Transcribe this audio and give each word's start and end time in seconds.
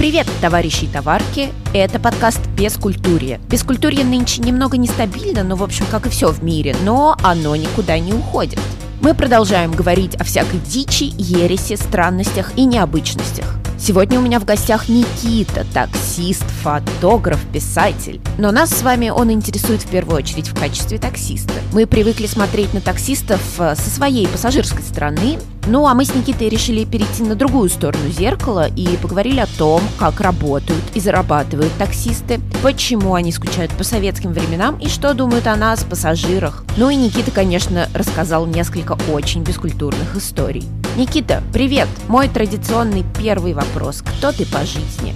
Привет, 0.00 0.26
товарищи 0.40 0.84
и 0.84 0.86
товарки! 0.86 1.50
Это 1.74 2.00
подкаст 2.00 2.40
«Бескультурье». 2.56 3.38
Бескультурье 3.50 4.02
нынче 4.02 4.40
немного 4.40 4.78
нестабильно, 4.78 5.42
но, 5.44 5.56
в 5.56 5.62
общем, 5.62 5.84
как 5.90 6.06
и 6.06 6.08
все 6.08 6.32
в 6.32 6.42
мире, 6.42 6.74
но 6.84 7.18
оно 7.22 7.54
никуда 7.54 7.98
не 7.98 8.14
уходит. 8.14 8.58
Мы 9.02 9.12
продолжаем 9.12 9.72
говорить 9.72 10.14
о 10.14 10.24
всякой 10.24 10.58
дичи, 10.60 11.12
ереси, 11.18 11.76
странностях 11.76 12.56
и 12.56 12.64
необычностях. 12.64 13.44
Сегодня 13.78 14.18
у 14.18 14.22
меня 14.22 14.40
в 14.40 14.46
гостях 14.46 14.88
Никита, 14.88 15.66
таксист, 15.74 16.44
фотограф, 16.62 17.40
писатель. 17.52 18.22
Но 18.38 18.52
нас 18.52 18.70
с 18.70 18.80
вами 18.82 19.10
он 19.10 19.30
интересует 19.30 19.82
в 19.82 19.90
первую 19.90 20.16
очередь 20.16 20.48
в 20.48 20.58
качестве 20.58 20.96
таксиста. 20.96 21.54
Мы 21.74 21.86
привыкли 21.86 22.24
смотреть 22.24 22.72
на 22.72 22.80
таксистов 22.80 23.40
э, 23.58 23.74
со 23.74 23.90
своей 23.90 24.26
пассажирской 24.28 24.82
стороны, 24.82 25.38
ну 25.66 25.86
а 25.86 25.94
мы 25.94 26.04
с 26.04 26.14
Никитой 26.14 26.48
решили 26.48 26.84
перейти 26.84 27.22
на 27.22 27.34
другую 27.34 27.68
сторону 27.68 28.08
зеркала 28.08 28.68
и 28.68 28.96
поговорили 28.96 29.40
о 29.40 29.46
том, 29.58 29.80
как 29.98 30.20
работают 30.20 30.82
и 30.94 31.00
зарабатывают 31.00 31.72
таксисты, 31.78 32.40
почему 32.62 33.14
они 33.14 33.32
скучают 33.32 33.72
по 33.72 33.84
советским 33.84 34.32
временам 34.32 34.76
и 34.78 34.88
что 34.88 35.14
думают 35.14 35.46
о 35.46 35.56
нас, 35.56 35.84
пассажирах. 35.84 36.64
Ну 36.76 36.90
и 36.90 36.96
Никита, 36.96 37.30
конечно, 37.30 37.88
рассказал 37.94 38.46
несколько 38.46 38.96
очень 39.12 39.42
бескультурных 39.42 40.16
историй. 40.16 40.64
Никита, 40.96 41.42
привет! 41.52 41.88
Мой 42.08 42.28
традиционный 42.28 43.04
первый 43.18 43.54
вопрос. 43.54 44.02
Кто 44.02 44.32
ты 44.32 44.44
по 44.46 44.64
жизни? 44.66 45.14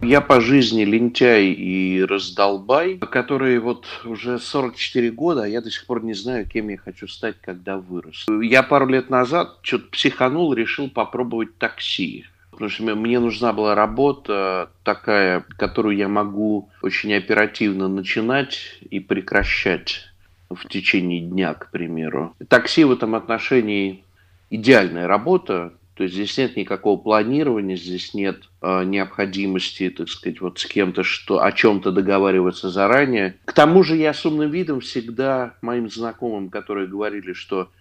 Я 0.00 0.20
по 0.20 0.40
жизни 0.40 0.84
лентяй 0.84 1.46
и 1.46 2.02
раздолбай, 2.02 2.98
который 2.98 3.58
вот 3.58 3.86
уже 4.04 4.38
44 4.38 5.10
года, 5.10 5.42
а 5.42 5.48
я 5.48 5.60
до 5.60 5.70
сих 5.70 5.86
пор 5.86 6.04
не 6.04 6.14
знаю, 6.14 6.46
кем 6.46 6.68
я 6.68 6.78
хочу 6.78 7.08
стать, 7.08 7.36
когда 7.40 7.78
вырос. 7.78 8.26
Я 8.40 8.62
пару 8.62 8.86
лет 8.86 9.10
назад 9.10 9.58
что-то 9.62 9.88
психанул, 9.90 10.54
решил 10.54 10.88
попробовать 10.88 11.58
такси. 11.58 12.24
Потому 12.50 12.70
что 12.70 12.82
мне 12.96 13.20
нужна 13.20 13.52
была 13.52 13.74
работа 13.74 14.70
такая, 14.82 15.44
которую 15.58 15.96
я 15.96 16.08
могу 16.08 16.70
очень 16.82 17.12
оперативно 17.14 17.88
начинать 17.88 18.80
и 18.90 19.00
прекращать 19.00 20.06
в 20.48 20.66
течение 20.68 21.20
дня, 21.20 21.54
к 21.54 21.70
примеру. 21.70 22.34
Такси 22.48 22.84
в 22.84 22.92
этом 22.92 23.14
отношении 23.14 24.02
идеальная 24.50 25.06
работа, 25.06 25.72
то 25.98 26.04
есть 26.04 26.14
здесь 26.14 26.38
нет 26.38 26.56
никакого 26.56 26.96
планирования, 26.96 27.74
здесь 27.74 28.14
нет 28.14 28.44
э, 28.62 28.84
необходимости, 28.84 29.90
так 29.90 30.08
сказать, 30.08 30.40
вот 30.40 30.60
с 30.60 30.64
кем-то 30.64 31.02
что, 31.02 31.42
о 31.42 31.50
чем-то 31.50 31.90
договариваться 31.90 32.70
заранее. 32.70 33.34
К 33.44 33.52
тому 33.52 33.82
же 33.82 33.96
я 33.96 34.14
с 34.14 34.24
умным 34.24 34.48
видом 34.48 34.78
всегда 34.78 35.54
моим 35.60 35.90
знакомым, 35.90 36.50
которые 36.50 36.86
говорили, 36.86 37.32
что 37.32 37.72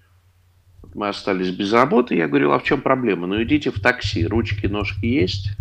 мы 0.96 1.10
остались 1.10 1.52
без 1.52 1.72
работы, 1.72 2.16
я 2.16 2.28
говорил, 2.28 2.54
а 2.54 2.60
в 2.60 2.64
чем 2.64 2.82
проблема? 2.82 3.28
Ну 3.28 3.44
идите 3.44 3.70
в 3.70 3.80
такси, 3.80 4.26
ручки, 4.26 4.66
ножки 4.66 5.06
есть. 5.06 5.52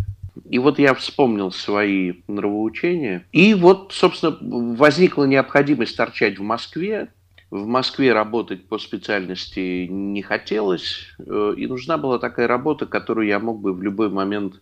И 0.49 0.57
вот 0.57 0.79
я 0.79 0.95
вспомнил 0.95 1.51
свои 1.51 2.13
нравоучения. 2.27 3.27
И 3.31 3.53
вот, 3.53 3.93
собственно, 3.93 4.35
возникла 4.41 5.25
необходимость 5.25 5.95
торчать 5.95 6.39
в 6.39 6.41
Москве. 6.41 7.09
В 7.49 7.65
Москве 7.65 8.11
работать 8.11 8.67
по 8.67 8.77
специальности 8.77 9.87
не 9.87 10.21
хотелось, 10.21 11.07
э, 11.19 11.53
и 11.55 11.65
нужна 11.65 11.97
была 11.97 12.19
такая 12.19 12.47
работа, 12.47 12.85
которую 12.85 13.27
я 13.27 13.39
мог 13.39 13.61
бы 13.61 13.73
в 13.73 13.81
любой 13.81 14.09
момент 14.09 14.55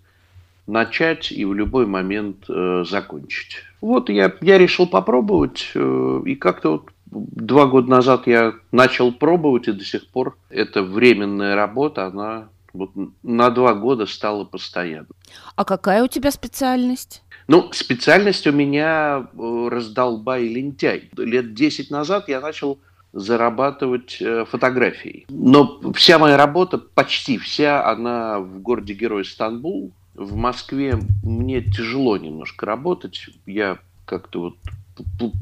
начать 0.67 1.31
и 1.31 1.45
в 1.45 1.53
любой 1.53 1.87
момент 1.87 2.45
э, 2.47 2.83
закончить. 2.87 3.63
Вот 3.81 4.09
я, 4.09 4.33
я 4.41 4.57
решил 4.59 4.87
попробовать, 4.87 5.71
э, 5.73 6.21
и 6.25 6.35
как-то 6.35 6.71
вот 6.71 6.89
два 7.05 7.65
года 7.65 7.89
назад 7.89 8.27
я 8.27 8.53
начал 8.71 9.11
пробовать, 9.11 9.67
и 9.67 9.71
до 9.71 9.83
сих 9.83 10.07
пор 10.07 10.37
эта 10.49 10.83
временная 10.83 11.55
работа, 11.55 12.05
она 12.05 12.49
вот 12.73 12.91
на 13.23 13.49
два 13.49 13.73
года 13.73 14.05
стала 14.05 14.43
постоянной. 14.43 15.07
А 15.55 15.65
какая 15.65 16.03
у 16.03 16.07
тебя 16.07 16.29
специальность? 16.31 17.23
Ну, 17.47 17.69
специальность 17.73 18.47
у 18.47 18.51
меня 18.51 19.27
э, 19.31 19.67
раздолбай 19.69 20.47
лентяй. 20.47 21.09
Лет 21.17 21.53
10 21.53 21.91
назад 21.91 22.27
я 22.27 22.41
начал 22.41 22.79
зарабатывать 23.13 24.17
э, 24.19 24.45
фотографией. 24.45 25.25
Но 25.29 25.79
вся 25.93 26.17
моя 26.17 26.37
работа, 26.37 26.77
почти 26.77 27.37
вся, 27.37 27.87
она 27.87 28.39
в 28.39 28.59
городе-герой 28.61 29.25
Стамбул. 29.25 29.91
В 30.15 30.35
Москве 30.35 30.99
мне 31.23 31.61
тяжело 31.61 32.17
немножко 32.17 32.65
работать. 32.65 33.27
Я 33.45 33.77
как-то 34.05 34.41
вот 34.41 34.55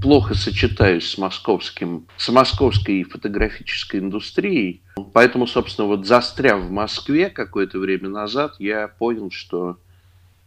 плохо 0.02 0.34
сочетаюсь 0.34 1.10
с 1.10 1.18
московским, 1.18 2.08
с 2.18 2.30
московской 2.30 3.04
фотографической 3.04 4.00
индустрией. 4.00 4.82
Поэтому, 5.14 5.48
собственно, 5.48 5.88
вот 5.88 6.06
застряв 6.06 6.62
в 6.62 6.72
Москве 6.72 7.30
какое-то 7.30 7.80
время 7.80 8.10
назад, 8.10 8.56
я 8.60 8.88
понял, 8.88 9.32
что 9.32 9.78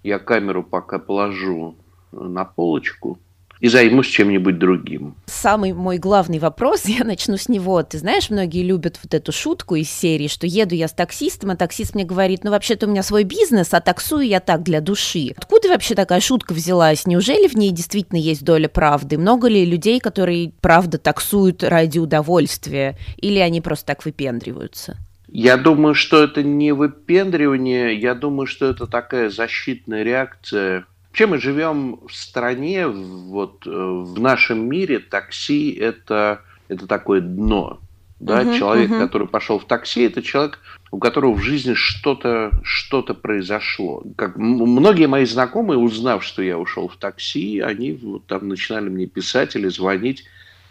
я 0.06 0.19
камеру 0.19 0.62
пока 0.62 0.99
положу 0.99 1.77
на 2.12 2.44
полочку 2.44 3.19
и 3.59 3.69
займусь 3.69 4.06
чем-нибудь 4.06 4.59
другим. 4.59 5.17
Самый 5.27 5.72
мой 5.72 5.99
главный 5.99 6.39
вопрос, 6.39 6.84
я 6.87 7.05
начну 7.05 7.37
с 7.37 7.49
него. 7.49 7.83
Ты 7.83 7.99
знаешь, 7.99 8.31
многие 8.31 8.62
любят 8.62 9.00
вот 9.03 9.15
эту 9.15 9.33
шутку 9.33 9.75
из 9.77 9.91
серии, 9.91 10.28
что 10.28 10.47
еду 10.47 10.75
я 10.75 10.89
с 10.89 10.93
таксистом, 10.93 11.50
а 11.50 11.56
таксист 11.56 11.94
мне 11.94 12.05
говорит, 12.05 12.44
ну 12.44 12.50
вообще-то 12.50 12.87
у 12.87 12.91
меня 12.91 13.03
свой 13.03 13.25
бизнес, 13.25 13.72
а 13.72 13.81
таксую 13.81 14.27
я 14.27 14.41
так 14.41 14.62
для 14.62 14.81
души. 14.81 15.34
Откуда 15.37 15.69
вообще 15.69 15.94
такая 15.94 16.21
шутка 16.21 16.53
взялась? 16.53 17.06
Неужели 17.06 17.49
в 17.49 17.55
ней 17.55 17.71
действительно 17.71 18.19
есть 18.19 18.44
доля 18.44 18.69
правды? 18.69 19.19
Много 19.19 19.49
ли 19.49 19.65
людей, 19.65 20.00
которые 20.00 20.53
правда 20.61 20.99
таксуют 20.99 21.65
ради 21.65 21.99
удовольствия? 21.99 22.97
Или 23.17 23.38
они 23.38 23.61
просто 23.61 23.87
так 23.87 24.05
выпендриваются? 24.05 24.97
Я 25.38 25.58
думаю, 25.58 25.94
что 25.94 26.24
это 26.24 26.42
не 26.42 26.72
выпендривание, 26.72 27.94
я 27.94 28.14
думаю, 28.14 28.47
что 28.47 28.70
это 28.70 28.86
такая 28.86 29.28
защитная 29.28 30.02
реакция. 30.02 30.86
Вообще 31.10 31.26
мы 31.26 31.36
живем 31.36 32.00
в 32.08 32.14
стране, 32.14 32.86
вот 32.86 33.66
э, 33.66 33.70
в 33.70 34.19
нашем 34.19 34.66
мире 34.66 34.98
такси 34.98 35.72
это, 35.72 36.41
это 36.69 36.86
такое 36.86 37.20
дно. 37.20 37.80
Да? 38.19 38.44
Uh-huh, 38.44 38.58
человек, 38.58 38.91
uh-huh. 38.91 39.00
который 39.00 39.28
пошел 39.28 39.58
в 39.58 39.66
такси, 39.66 40.04
это 40.04 40.22
человек, 40.22 40.58
у 40.91 40.98
которого 40.98 41.34
в 41.34 41.42
жизни 41.42 41.75
что-то 41.75 42.50
что 42.62 43.02
произошло. 43.02 44.04
Как 44.16 44.36
многие 44.36 45.06
мои 45.06 45.26
знакомые, 45.26 45.76
узнав, 45.76 46.25
что 46.25 46.41
я 46.41 46.56
ушел 46.56 46.88
в 46.88 46.96
такси, 46.96 47.60
они 47.60 47.92
вот, 47.92 48.25
там 48.25 48.48
начинали 48.48 48.88
мне 48.88 49.04
писать 49.04 49.54
или 49.54 49.69
звонить 49.69 50.25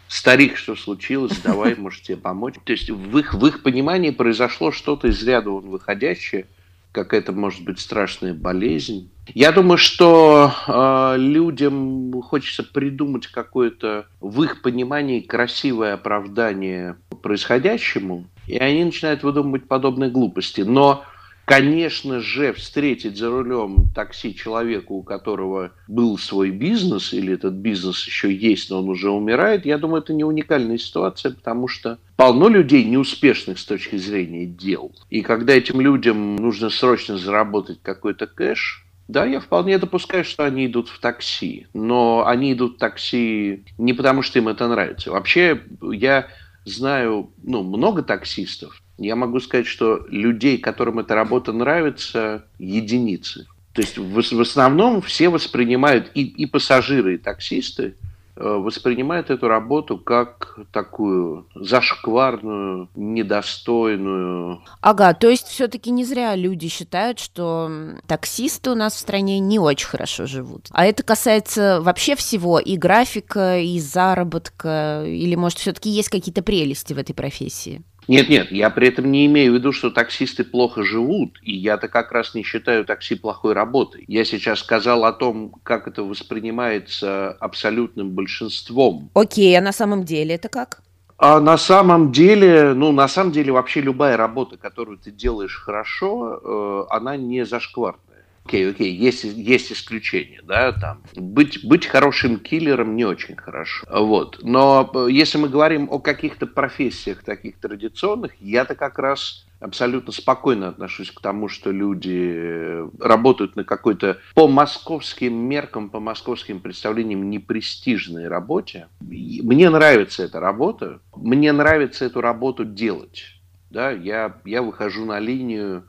старик, 0.08 0.56
что 0.56 0.76
случилось, 0.76 1.38
давай, 1.44 1.74
может 1.74 2.02
тебе 2.02 2.16
помочь. 2.16 2.54
То 2.64 2.72
есть 2.72 2.90
в 2.90 3.18
их, 3.18 3.34
в 3.34 3.46
их 3.46 3.62
понимании 3.62 4.10
произошло 4.10 4.72
что-то 4.72 5.08
из 5.08 5.22
ряда 5.22 5.50
вон 5.50 5.68
выходящее, 5.68 6.46
какая-то, 6.92 7.32
может 7.32 7.62
быть, 7.62 7.78
страшная 7.78 8.32
болезнь. 8.32 9.10
Я 9.34 9.52
думаю, 9.52 9.76
что 9.76 10.52
э, 10.66 11.16
людям 11.18 12.22
хочется 12.22 12.62
придумать 12.62 13.26
какое-то 13.26 14.06
в 14.20 14.42
их 14.42 14.62
понимании 14.62 15.20
красивое 15.20 15.94
оправдание 15.94 16.96
происходящему, 17.22 18.26
и 18.46 18.56
они 18.56 18.84
начинают 18.84 19.22
выдумывать 19.22 19.68
подобные 19.68 20.10
глупости. 20.10 20.62
Но 20.62 21.04
Конечно 21.46 22.18
же, 22.18 22.52
встретить 22.52 23.16
за 23.16 23.30
рулем 23.30 23.86
такси 23.94 24.34
человека, 24.34 24.90
у 24.90 25.04
которого 25.04 25.70
был 25.86 26.18
свой 26.18 26.50
бизнес, 26.50 27.12
или 27.12 27.34
этот 27.34 27.54
бизнес 27.54 28.04
еще 28.04 28.34
есть, 28.34 28.68
но 28.68 28.80
он 28.80 28.88
уже 28.88 29.10
умирает, 29.10 29.64
я 29.64 29.78
думаю, 29.78 30.02
это 30.02 30.12
не 30.12 30.24
уникальная 30.24 30.76
ситуация, 30.76 31.30
потому 31.30 31.68
что 31.68 31.98
полно 32.16 32.48
людей 32.48 32.84
неуспешных 32.84 33.60
с 33.60 33.64
точки 33.64 33.94
зрения 33.94 34.44
дел. 34.44 34.92
И 35.08 35.22
когда 35.22 35.54
этим 35.54 35.80
людям 35.80 36.34
нужно 36.34 36.68
срочно 36.68 37.16
заработать 37.16 37.78
какой-то 37.80 38.26
кэш, 38.26 38.84
да, 39.06 39.24
я 39.24 39.38
вполне 39.38 39.78
допускаю, 39.78 40.24
что 40.24 40.44
они 40.44 40.66
идут 40.66 40.88
в 40.88 40.98
такси. 40.98 41.68
Но 41.72 42.26
они 42.26 42.54
идут 42.54 42.74
в 42.74 42.78
такси 42.78 43.64
не 43.78 43.92
потому, 43.92 44.22
что 44.22 44.40
им 44.40 44.48
это 44.48 44.66
нравится. 44.66 45.12
Вообще, 45.12 45.62
я 45.92 46.26
знаю 46.64 47.30
ну, 47.44 47.62
много 47.62 48.02
таксистов, 48.02 48.82
я 48.98 49.16
могу 49.16 49.40
сказать, 49.40 49.66
что 49.66 50.06
людей, 50.08 50.58
которым 50.58 50.98
эта 50.98 51.14
работа 51.14 51.52
нравится, 51.52 52.46
единицы. 52.58 53.46
То 53.72 53.82
есть 53.82 53.98
в, 53.98 54.36
в 54.36 54.40
основном 54.40 55.02
все 55.02 55.28
воспринимают, 55.28 56.10
и, 56.14 56.22
и 56.22 56.46
пассажиры, 56.46 57.16
и 57.16 57.18
таксисты, 57.18 57.94
э, 58.34 58.42
воспринимают 58.42 59.28
эту 59.28 59.48
работу 59.48 59.98
как 59.98 60.58
такую 60.72 61.46
зашкварную, 61.54 62.88
недостойную. 62.94 64.62
Ага, 64.80 65.12
то 65.12 65.28
есть 65.28 65.48
все-таки 65.48 65.90
не 65.90 66.06
зря 66.06 66.34
люди 66.34 66.68
считают, 66.68 67.18
что 67.18 67.70
таксисты 68.06 68.70
у 68.70 68.74
нас 68.74 68.94
в 68.94 68.98
стране 68.98 69.40
не 69.40 69.58
очень 69.58 69.88
хорошо 69.88 70.24
живут. 70.24 70.68
А 70.70 70.86
это 70.86 71.02
касается 71.02 71.82
вообще 71.82 72.16
всего, 72.16 72.58
и 72.58 72.78
графика, 72.78 73.58
и 73.58 73.78
заработка, 73.78 75.04
или 75.06 75.34
может 75.34 75.58
все-таки 75.58 75.90
есть 75.90 76.08
какие-то 76.08 76.42
прелести 76.42 76.94
в 76.94 76.98
этой 76.98 77.12
профессии? 77.12 77.82
Нет, 78.08 78.28
нет, 78.28 78.52
я 78.52 78.70
при 78.70 78.88
этом 78.88 79.10
не 79.10 79.26
имею 79.26 79.52
в 79.52 79.54
виду, 79.56 79.72
что 79.72 79.90
таксисты 79.90 80.44
плохо 80.44 80.84
живут, 80.84 81.38
и 81.42 81.54
я-то 81.54 81.88
как 81.88 82.12
раз 82.12 82.34
не 82.34 82.44
считаю 82.44 82.84
такси 82.84 83.16
плохой 83.16 83.52
работой. 83.52 84.04
Я 84.06 84.24
сейчас 84.24 84.60
сказал 84.60 85.04
о 85.04 85.12
том, 85.12 85.54
как 85.64 85.88
это 85.88 86.04
воспринимается 86.04 87.32
абсолютным 87.32 88.10
большинством. 88.10 89.10
Окей, 89.14 89.58
а 89.58 89.60
на 89.60 89.72
самом 89.72 90.04
деле 90.04 90.36
это 90.36 90.48
как? 90.48 90.82
А 91.18 91.40
на 91.40 91.56
самом 91.56 92.12
деле, 92.12 92.74
ну, 92.74 92.92
на 92.92 93.08
самом 93.08 93.32
деле 93.32 93.50
вообще 93.50 93.80
любая 93.80 94.16
работа, 94.16 94.58
которую 94.58 94.98
ты 94.98 95.10
делаешь 95.10 95.56
хорошо, 95.56 96.40
э, 96.42 96.94
она 96.94 97.16
не 97.16 97.44
зашкварная. 97.44 98.00
Окей, 98.46 98.70
окей, 98.70 98.94
есть, 98.94 99.24
есть 99.24 99.72
исключения, 99.72 100.40
да, 100.44 100.70
там. 100.70 101.02
Быть, 101.16 101.66
быть 101.66 101.84
хорошим 101.84 102.38
киллером 102.38 102.94
не 102.94 103.04
очень 103.04 103.34
хорошо. 103.34 103.84
Вот. 103.90 104.38
Но 104.40 104.88
э, 104.94 105.08
если 105.10 105.38
мы 105.38 105.48
говорим 105.48 105.88
о 105.90 105.98
каких-то 105.98 106.46
профессиях 106.46 107.24
таких 107.24 107.58
традиционных, 107.58 108.40
я-то 108.40 108.76
как 108.76 109.00
раз 109.00 109.48
абсолютно 109.58 110.12
спокойно 110.12 110.68
отношусь 110.68 111.10
к 111.10 111.20
тому, 111.20 111.48
что 111.48 111.72
люди 111.72 112.34
э, 112.36 112.88
работают 113.00 113.56
на 113.56 113.64
какой-то 113.64 114.18
по 114.36 114.46
московским 114.46 115.34
меркам, 115.34 115.90
по 115.90 115.98
московским 115.98 116.60
представлениям 116.60 117.28
непрестижной 117.28 118.28
работе. 118.28 118.86
Мне 119.00 119.70
нравится 119.70 120.22
эта 120.22 120.38
работа, 120.38 121.00
мне 121.16 121.50
нравится 121.50 122.04
эту 122.04 122.20
работу 122.20 122.64
делать. 122.64 123.24
Да, 123.70 123.90
я, 123.90 124.36
я 124.44 124.62
выхожу 124.62 125.04
на 125.04 125.18
линию 125.18 125.82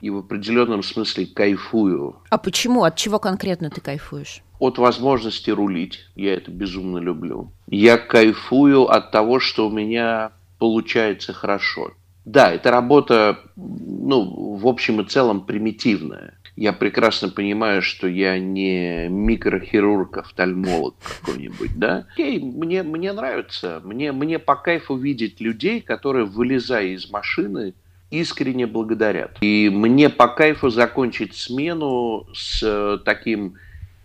и 0.00 0.10
в 0.10 0.18
определенном 0.18 0.82
смысле 0.82 1.26
кайфую. 1.26 2.16
А 2.30 2.38
почему? 2.38 2.84
От 2.84 2.96
чего 2.96 3.18
конкретно 3.18 3.70
ты 3.70 3.80
кайфуешь? 3.80 4.42
От 4.58 4.78
возможности 4.78 5.50
рулить. 5.50 6.00
Я 6.14 6.34
это 6.34 6.50
безумно 6.50 6.98
люблю. 6.98 7.52
Я 7.68 7.96
кайфую 7.98 8.84
от 8.84 9.10
того, 9.10 9.40
что 9.40 9.68
у 9.68 9.70
меня 9.70 10.32
получается 10.58 11.32
хорошо. 11.32 11.92
Да, 12.24 12.52
эта 12.52 12.70
работа, 12.70 13.38
ну, 13.56 14.56
в 14.56 14.66
общем 14.66 15.00
и 15.00 15.04
целом 15.08 15.46
примитивная. 15.46 16.34
Я 16.56 16.72
прекрасно 16.72 17.28
понимаю, 17.28 17.82
что 17.82 18.08
я 18.08 18.38
не 18.38 19.06
микрохирург, 19.08 20.18
офтальмолог 20.18 20.96
какой-нибудь, 21.00 21.78
да? 21.78 22.06
Окей, 22.12 22.40
мне, 22.40 22.82
мне 22.82 23.12
нравится. 23.12 23.80
Мне, 23.84 24.10
мне 24.10 24.40
по 24.40 24.56
кайфу 24.56 24.96
видеть 24.96 25.40
людей, 25.40 25.80
которые, 25.80 26.24
вылезая 26.24 26.88
из 26.88 27.08
машины, 27.10 27.74
искренне 28.10 28.66
благодарят. 28.66 29.36
И 29.40 29.70
мне 29.70 30.08
по 30.08 30.28
кайфу 30.28 30.70
закончить 30.70 31.36
смену 31.36 32.26
с 32.34 32.62
э, 32.62 32.98
таким 33.04 33.54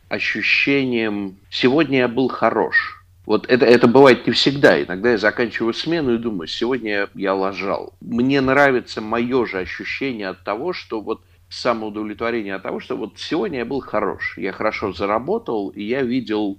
ощущением 0.10 1.38
«сегодня 1.50 2.00
я 2.00 2.08
был 2.08 2.28
хорош». 2.28 3.04
Вот 3.26 3.50
это, 3.50 3.66
это 3.66 3.88
бывает 3.88 4.28
не 4.28 4.34
всегда. 4.34 4.82
Иногда 4.82 5.12
я 5.12 5.18
заканчиваю 5.18 5.74
смену 5.74 6.16
и 6.16 6.18
думаю, 6.18 6.48
сегодня 6.48 7.08
я 7.16 7.34
лажал. 7.34 7.94
Мне 8.02 8.42
нравится 8.42 9.00
мое 9.00 9.46
же 9.46 9.60
ощущение 9.60 10.28
от 10.28 10.44
того, 10.44 10.74
что 10.74 11.00
вот 11.00 11.22
самоудовлетворение 11.48 12.56
от 12.56 12.64
того, 12.64 12.80
что 12.80 12.98
вот 12.98 13.14
сегодня 13.18 13.60
я 13.60 13.66
был 13.66 13.80
хорош. 13.80 14.38
Я 14.38 14.52
хорошо 14.52 14.92
заработал, 14.92 15.70
и 15.70 15.84
я 15.84 16.02
видел 16.02 16.58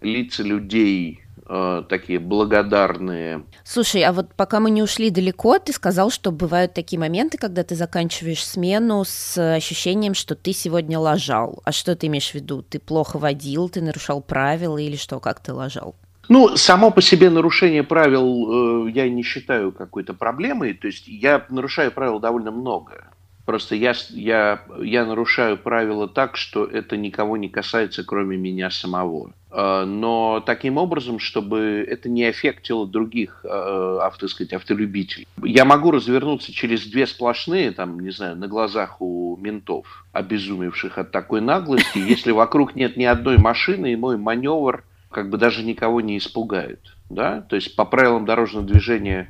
лица 0.00 0.42
людей, 0.42 1.23
э, 1.48 1.82
такие 1.88 2.18
благодарные. 2.18 3.44
Слушай, 3.64 4.02
а 4.02 4.12
вот 4.12 4.34
пока 4.34 4.60
мы 4.60 4.70
не 4.70 4.82
ушли 4.82 5.10
далеко, 5.10 5.58
ты 5.58 5.72
сказал, 5.72 6.10
что 6.10 6.30
бывают 6.30 6.74
такие 6.74 6.98
моменты, 6.98 7.38
когда 7.38 7.62
ты 7.64 7.74
заканчиваешь 7.74 8.44
смену 8.44 9.04
с 9.04 9.54
ощущением, 9.54 10.14
что 10.14 10.34
ты 10.34 10.52
сегодня 10.52 10.98
лажал. 10.98 11.62
А 11.64 11.72
что 11.72 11.96
ты 11.96 12.06
имеешь 12.06 12.30
в 12.30 12.34
виду? 12.34 12.62
Ты 12.62 12.78
плохо 12.78 13.18
водил, 13.18 13.68
ты 13.68 13.80
нарушал 13.80 14.20
правила 14.20 14.78
или 14.78 14.96
что, 14.96 15.20
как 15.20 15.40
ты 15.40 15.52
лажал? 15.52 15.94
Ну, 16.28 16.56
само 16.56 16.90
по 16.90 17.02
себе 17.02 17.30
нарушение 17.30 17.82
правил 17.82 18.86
э, 18.86 18.90
я 18.92 19.08
не 19.08 19.22
считаю 19.22 19.72
какой-то 19.72 20.14
проблемой. 20.14 20.74
То 20.74 20.86
есть 20.86 21.06
я 21.06 21.44
нарушаю 21.48 21.92
правила 21.92 22.20
довольно 22.20 22.50
много. 22.50 23.08
Просто 23.44 23.74
я, 23.74 23.92
я, 24.10 24.62
я 24.82 25.04
нарушаю 25.04 25.58
правила 25.58 26.08
так, 26.08 26.36
что 26.36 26.64
это 26.64 26.96
никого 26.96 27.36
не 27.36 27.50
касается, 27.50 28.02
кроме 28.02 28.38
меня 28.38 28.70
самого. 28.70 29.32
А, 29.56 29.86
но 29.86 30.42
таким 30.44 30.78
образом, 30.78 31.20
чтобы 31.20 31.86
это 31.88 32.08
не 32.08 32.24
аффектило 32.24 32.86
других, 32.86 33.44
авто, 33.44 34.26
сказать, 34.26 34.52
автолюбителей. 34.52 35.28
Я 35.42 35.64
могу 35.64 35.92
развернуться 35.92 36.52
через 36.52 36.86
две 36.86 37.06
сплошные, 37.06 37.70
там, 37.70 38.00
не 38.00 38.10
знаю, 38.10 38.36
на 38.36 38.48
глазах 38.48 39.00
у 39.00 39.36
ментов, 39.40 40.04
обезумевших 40.12 40.98
от 40.98 41.12
такой 41.12 41.40
наглости, 41.40 41.98
если 41.98 42.32
вокруг 42.32 42.74
нет 42.74 42.96
ни 42.96 43.04
одной 43.04 43.38
машины, 43.38 43.92
и 43.92 43.96
мой 43.96 44.16
маневр 44.16 44.82
как 45.10 45.30
бы 45.30 45.38
даже 45.38 45.62
никого 45.62 46.00
не 46.00 46.18
испугает. 46.18 46.80
Да? 47.08 47.42
То 47.42 47.54
есть 47.54 47.76
по 47.76 47.84
правилам 47.84 48.24
дорожного 48.24 48.66
движения 48.66 49.28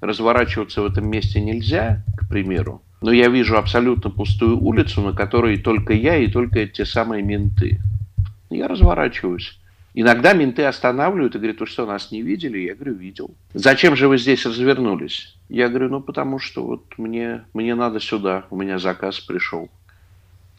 разворачиваться 0.00 0.80
в 0.80 0.86
этом 0.86 1.06
месте 1.06 1.42
нельзя, 1.42 2.02
к 2.16 2.26
примеру, 2.30 2.80
но 3.02 3.12
я 3.12 3.28
вижу 3.28 3.58
абсолютно 3.58 4.08
пустую 4.08 4.58
улицу, 4.58 5.02
на 5.02 5.12
которой 5.12 5.58
только 5.58 5.92
я 5.92 6.16
и 6.16 6.28
только 6.28 6.66
те 6.66 6.86
самые 6.86 7.22
менты. 7.22 7.80
Я 8.50 8.68
разворачиваюсь. 8.68 9.58
Иногда 9.94 10.34
менты 10.34 10.64
останавливают 10.64 11.34
и 11.34 11.38
говорят, 11.38 11.60
вы 11.60 11.66
что, 11.66 11.84
нас 11.84 12.12
не 12.12 12.22
видели? 12.22 12.58
Я 12.58 12.74
говорю, 12.74 12.94
видел. 12.94 13.30
Зачем 13.54 13.96
же 13.96 14.06
вы 14.06 14.18
здесь 14.18 14.46
развернулись? 14.46 15.36
Я 15.48 15.68
говорю, 15.68 15.88
ну 15.88 16.00
потому 16.00 16.38
что 16.38 16.64
вот 16.64 16.84
мне, 16.96 17.44
мне 17.54 17.74
надо 17.74 17.98
сюда, 17.98 18.44
у 18.50 18.56
меня 18.56 18.78
заказ 18.78 19.18
пришел. 19.18 19.68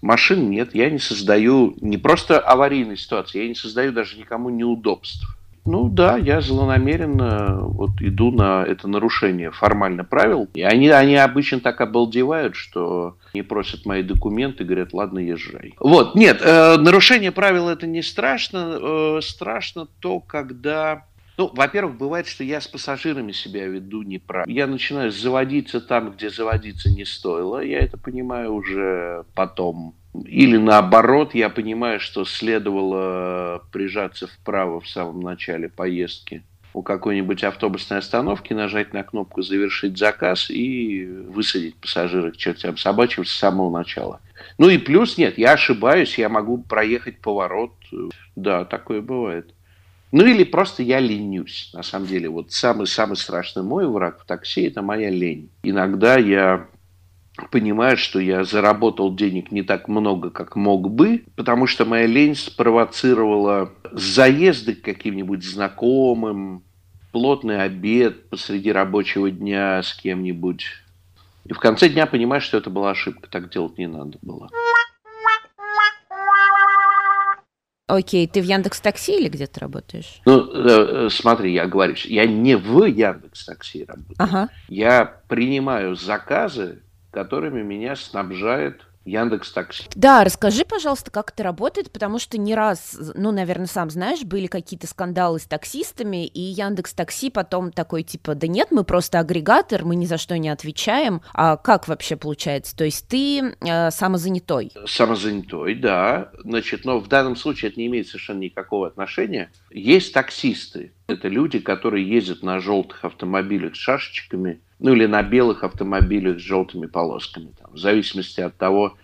Машин 0.01 0.49
нет, 0.49 0.73
я 0.73 0.89
не 0.89 0.99
создаю 0.99 1.75
не 1.79 1.97
просто 1.97 2.39
аварийной 2.39 2.97
ситуации, 2.97 3.43
я 3.43 3.47
не 3.47 3.55
создаю 3.55 3.91
даже 3.91 4.17
никому 4.17 4.49
неудобств. 4.49 5.37
Ну 5.65 5.89
да, 5.89 6.17
я 6.17 6.41
злонамеренно 6.41 7.59
вот 7.61 7.91
иду 8.01 8.31
на 8.31 8.63
это 8.63 8.87
нарушение 8.87 9.51
формально 9.51 10.03
правил. 10.03 10.49
И 10.53 10.61
они, 10.63 10.89
они 10.89 11.15
обычно 11.15 11.59
так 11.59 11.81
обалдевают, 11.81 12.55
что 12.55 13.17
не 13.33 13.43
просят 13.43 13.85
мои 13.85 14.01
документы, 14.01 14.63
говорят, 14.63 14.93
ладно, 14.93 15.19
езжай. 15.19 15.75
Вот, 15.79 16.15
нет, 16.15 16.41
э, 16.41 16.77
нарушение 16.77 17.31
правил 17.31 17.69
это 17.69 17.85
не 17.85 18.01
страшно. 18.01 18.79
Э, 18.81 19.19
страшно 19.21 19.87
то, 19.99 20.19
когда 20.19 21.05
ну, 21.37 21.49
во-первых, 21.53 21.97
бывает, 21.97 22.27
что 22.27 22.43
я 22.43 22.61
с 22.61 22.67
пассажирами 22.67 23.31
себя 23.31 23.65
веду 23.65 24.03
неправильно. 24.03 24.53
Я 24.53 24.67
начинаю 24.67 25.11
заводиться 25.11 25.81
там, 25.81 26.11
где 26.11 26.29
заводиться 26.29 26.91
не 26.91 27.05
стоило. 27.05 27.63
Я 27.63 27.79
это 27.79 27.97
понимаю 27.97 28.53
уже 28.53 29.23
потом. 29.33 29.95
Или 30.13 30.57
наоборот, 30.57 31.33
я 31.33 31.49
понимаю, 31.49 31.99
что 31.99 32.25
следовало 32.25 33.63
прижаться 33.71 34.27
вправо 34.27 34.81
в 34.81 34.87
самом 34.87 35.21
начале 35.21 35.69
поездки 35.69 36.43
у 36.73 36.83
какой-нибудь 36.83 37.43
автобусной 37.43 37.99
остановки, 37.99 38.53
нажать 38.53 38.93
на 38.93 39.03
кнопку 39.03 39.41
«Завершить 39.41 39.97
заказ» 39.97 40.49
и 40.49 41.05
высадить 41.05 41.75
пассажира 41.75 42.31
к 42.31 42.37
чертям 42.37 42.77
собачьим 42.77 43.25
с 43.25 43.31
самого 43.31 43.69
начала. 43.77 44.21
Ну 44.57 44.69
и 44.69 44.77
плюс, 44.77 45.17
нет, 45.17 45.37
я 45.37 45.53
ошибаюсь, 45.53 46.17
я 46.17 46.29
могу 46.29 46.57
проехать 46.57 47.19
поворот. 47.19 47.73
Да, 48.35 48.65
такое 48.65 49.01
бывает. 49.01 49.53
Ну 50.11 50.25
или 50.25 50.43
просто 50.43 50.83
я 50.83 50.99
ленюсь. 50.99 51.71
На 51.73 51.83
самом 51.83 52.07
деле, 52.07 52.29
вот 52.29 52.51
самый-самый 52.51 53.15
страшный 53.15 53.63
мой 53.63 53.87
враг 53.87 54.21
в 54.21 54.25
такси– 54.25 54.63
это 54.67 54.81
моя 54.81 55.09
лень. 55.09 55.49
Иногда 55.63 56.17
я 56.17 56.67
понимаю, 57.49 57.97
что 57.97 58.19
я 58.19 58.43
заработал 58.43 59.15
денег 59.15 59.51
не 59.51 59.63
так 59.63 59.87
много, 59.87 60.29
как 60.29 60.55
мог 60.55 60.89
бы, 60.91 61.23
потому 61.35 61.67
что 61.67 61.85
моя 61.85 62.05
лень 62.05 62.35
спровоцировала 62.35 63.73
заезды 63.91 64.75
к 64.75 64.81
каким-нибудь 64.81 65.43
знакомым, 65.43 66.63
плотный 67.11 67.63
обед 67.63 68.29
посреди 68.29 68.71
рабочего 68.71 69.31
дня 69.31 69.81
с 69.81 69.93
кем-нибудь. 69.93 70.65
И 71.45 71.53
в 71.53 71.59
конце 71.59 71.89
дня 71.89 72.05
понимаешь, 72.05 72.43
что 72.43 72.57
это 72.57 72.69
была 72.69 72.91
ошибка, 72.91 73.29
так 73.29 73.51
делать 73.51 73.77
не 73.77 73.87
надо 73.87 74.17
было. 74.21 74.49
Окей, 77.87 78.25
ты 78.25 78.41
в 78.41 78.45
Яндекс 78.45 78.79
Такси 78.79 79.19
или 79.19 79.27
где 79.27 79.47
ты 79.47 79.59
работаешь? 79.59 80.21
Ну, 80.25 80.49
э, 80.49 81.07
э, 81.07 81.09
смотри, 81.09 81.51
я 81.53 81.65
говорю, 81.67 81.95
я 82.05 82.25
не 82.25 82.55
в 82.55 82.85
Яндекс 82.85 83.45
Такси 83.45 83.83
работаю. 83.83 84.15
Ага. 84.17 84.49
Я 84.69 85.03
принимаю 85.27 85.95
заказы 85.95 86.83
которыми 87.11 87.61
меня 87.61 87.95
снабжает 87.95 88.85
Яндекс 89.05 89.51
Такси. 89.51 89.83
Да, 89.95 90.23
расскажи, 90.23 90.63
пожалуйста, 90.63 91.09
как 91.09 91.31
это 91.31 91.43
работает, 91.43 91.91
потому 91.91 92.19
что 92.19 92.37
не 92.37 92.53
раз, 92.53 92.97
ну, 93.15 93.31
наверное, 93.31 93.65
сам 93.65 93.89
знаешь, 93.89 94.21
были 94.21 94.45
какие-то 94.45 94.85
скандалы 94.85 95.39
с 95.39 95.45
таксистами, 95.45 96.27
и 96.27 96.39
Яндекс 96.39 96.93
Такси 96.93 97.31
потом 97.31 97.71
такой 97.71 98.03
типа, 98.03 98.35
да 98.35 98.47
нет, 98.47 98.67
мы 98.69 98.83
просто 98.83 99.19
агрегатор, 99.19 99.85
мы 99.85 99.95
ни 99.95 100.05
за 100.05 100.17
что 100.17 100.37
не 100.37 100.49
отвечаем. 100.49 101.21
А 101.33 101.57
как 101.57 101.87
вообще 101.87 102.15
получается? 102.15 102.75
То 102.75 102.83
есть 102.83 103.07
ты 103.07 103.55
э, 103.59 103.89
самозанятой? 103.89 104.71
Самозанятой, 104.85 105.75
да. 105.75 106.31
Значит, 106.43 106.85
но 106.85 106.99
в 106.99 107.07
данном 107.07 107.35
случае 107.35 107.71
это 107.71 107.79
не 107.79 107.87
имеет 107.87 108.07
совершенно 108.07 108.39
никакого 108.39 108.87
отношения. 108.87 109.51
Есть 109.73 110.13
таксисты. 110.13 110.91
Это 111.07 111.29
люди, 111.29 111.59
которые 111.59 112.07
ездят 112.07 112.43
на 112.43 112.59
желтых 112.59 113.05
автомобилях 113.05 113.75
с 113.75 113.79
шашечками, 113.79 114.59
ну 114.79 114.93
или 114.93 115.05
на 115.05 115.23
белых 115.23 115.63
автомобилях 115.63 116.39
с 116.39 116.43
желтыми 116.43 116.87
полосками. 116.87 117.53
Там, 117.57 117.73
в 117.73 117.77
зависимости 117.77 118.41
от 118.41 118.57
того, 118.57 118.97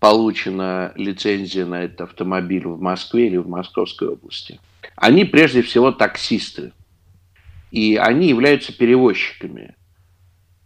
получена 0.00 0.92
лицензия 0.96 1.66
на 1.66 1.84
этот 1.84 2.00
автомобиль 2.02 2.66
в 2.66 2.80
Москве 2.80 3.28
или 3.28 3.36
в 3.36 3.48
Московской 3.48 4.08
области. 4.08 4.58
Они 4.96 5.24
прежде 5.24 5.62
всего 5.62 5.92
таксисты. 5.92 6.72
И 7.70 7.96
они 7.96 8.28
являются 8.28 8.76
перевозчиками. 8.76 9.76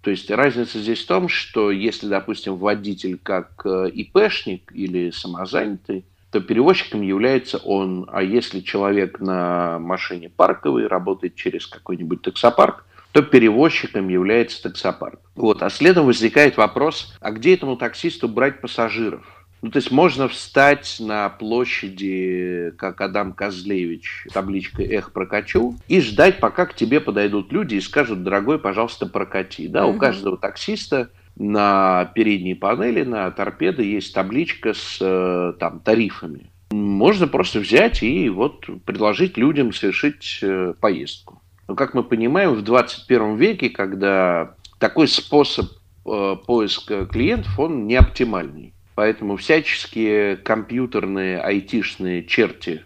То 0.00 0.10
есть 0.10 0.30
разница 0.30 0.80
здесь 0.80 1.02
в 1.02 1.06
том, 1.06 1.28
что 1.28 1.70
если, 1.70 2.08
допустим, 2.08 2.56
водитель 2.56 3.18
как 3.18 3.60
э, 3.66 3.90
ИПшник 3.90 4.72
или 4.72 5.10
самозанятый, 5.10 6.04
то 6.30 6.40
перевозчиком 6.40 7.02
является 7.02 7.58
он. 7.58 8.08
А 8.12 8.22
если 8.22 8.60
человек 8.60 9.20
на 9.20 9.78
машине 9.78 10.28
парковый, 10.28 10.86
работает 10.86 11.34
через 11.34 11.66
какой-нибудь 11.66 12.22
таксопарк, 12.22 12.84
то 13.12 13.22
перевозчиком 13.22 14.08
является 14.08 14.62
таксопарк. 14.62 15.20
Вот. 15.34 15.62
А 15.62 15.70
следом 15.70 16.06
возникает 16.06 16.56
вопрос, 16.56 17.16
а 17.20 17.30
где 17.30 17.54
этому 17.54 17.76
таксисту 17.76 18.28
брать 18.28 18.60
пассажиров? 18.60 19.24
Ну, 19.62 19.70
то 19.70 19.78
есть 19.78 19.90
можно 19.90 20.28
встать 20.28 20.98
на 21.00 21.28
площади, 21.30 22.74
как 22.76 23.00
Адам 23.00 23.32
Козлевич, 23.32 24.26
табличкой 24.32 24.86
«Эх, 24.86 25.12
прокачу», 25.12 25.76
и 25.88 26.00
ждать, 26.00 26.40
пока 26.40 26.66
к 26.66 26.74
тебе 26.74 27.00
подойдут 27.00 27.50
люди 27.52 27.76
и 27.76 27.80
скажут, 27.80 28.22
дорогой, 28.22 28.58
пожалуйста, 28.58 29.06
прокати. 29.06 29.66
Да, 29.66 29.86
угу. 29.86 29.96
у 29.96 29.98
каждого 29.98 30.36
таксиста 30.36 31.08
на 31.36 32.10
передней 32.14 32.54
панели, 32.54 33.02
на 33.04 33.30
торпеды 33.30 33.84
есть 33.84 34.14
табличка 34.14 34.74
с 34.74 34.98
э, 35.00 35.52
там, 35.58 35.80
тарифами. 35.80 36.50
Можно 36.70 37.28
просто 37.28 37.60
взять 37.60 38.02
и 38.02 38.28
вот 38.28 38.66
предложить 38.84 39.36
людям 39.36 39.72
совершить 39.72 40.40
э, 40.42 40.74
поездку. 40.80 41.40
Но, 41.68 41.74
как 41.74 41.94
мы 41.94 42.02
понимаем, 42.02 42.54
в 42.54 42.62
21 42.62 43.36
веке, 43.36 43.70
когда 43.70 44.54
такой 44.78 45.08
способ 45.08 45.66
э, 46.06 46.36
поиска 46.46 47.06
клиентов, 47.06 47.58
он 47.58 47.86
не 47.86 47.96
оптимальный. 47.96 48.72
Поэтому 48.94 49.36
всяческие 49.36 50.36
компьютерные, 50.36 51.38
айтишные 51.38 52.24
черти 52.24 52.82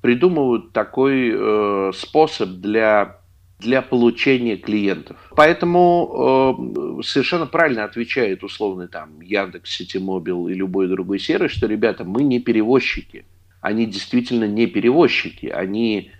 придумывают 0.00 0.72
такой 0.72 1.32
э, 1.32 1.92
способ 1.94 2.48
для, 2.50 3.20
для 3.58 3.82
получения 3.82 4.56
клиентов. 4.56 5.16
Поэтому 5.36 6.98
э, 6.98 7.02
совершенно 7.02 7.46
правильно 7.46 7.84
отвечает 7.84 8.42
условный 8.42 8.88
там 8.88 9.20
Яндекс, 9.20 9.70
Ситимобил 9.70 10.48
и 10.48 10.54
любой 10.54 10.88
другой 10.88 11.18
сервис, 11.18 11.52
что, 11.52 11.66
ребята, 11.66 12.04
мы 12.04 12.22
не 12.24 12.40
перевозчики. 12.40 13.24
Они 13.60 13.86
действительно 13.86 14.44
не 14.44 14.66
перевозчики. 14.66 15.46
Они 15.46 16.10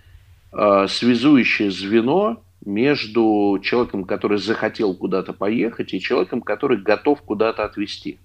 э, 0.51 0.85
связующее 0.87 1.71
звено 1.71 2.41
между 2.65 3.59
человеком, 3.61 4.05
который 4.05 4.39
захотел 4.39 4.95
куда-то 4.95 5.33
поехать, 5.33 5.93
и 5.93 6.01
человеком, 6.01 6.41
который 6.41 6.77
готов 6.77 7.21
куда-то 7.21 7.63
отвезти. 7.63 8.17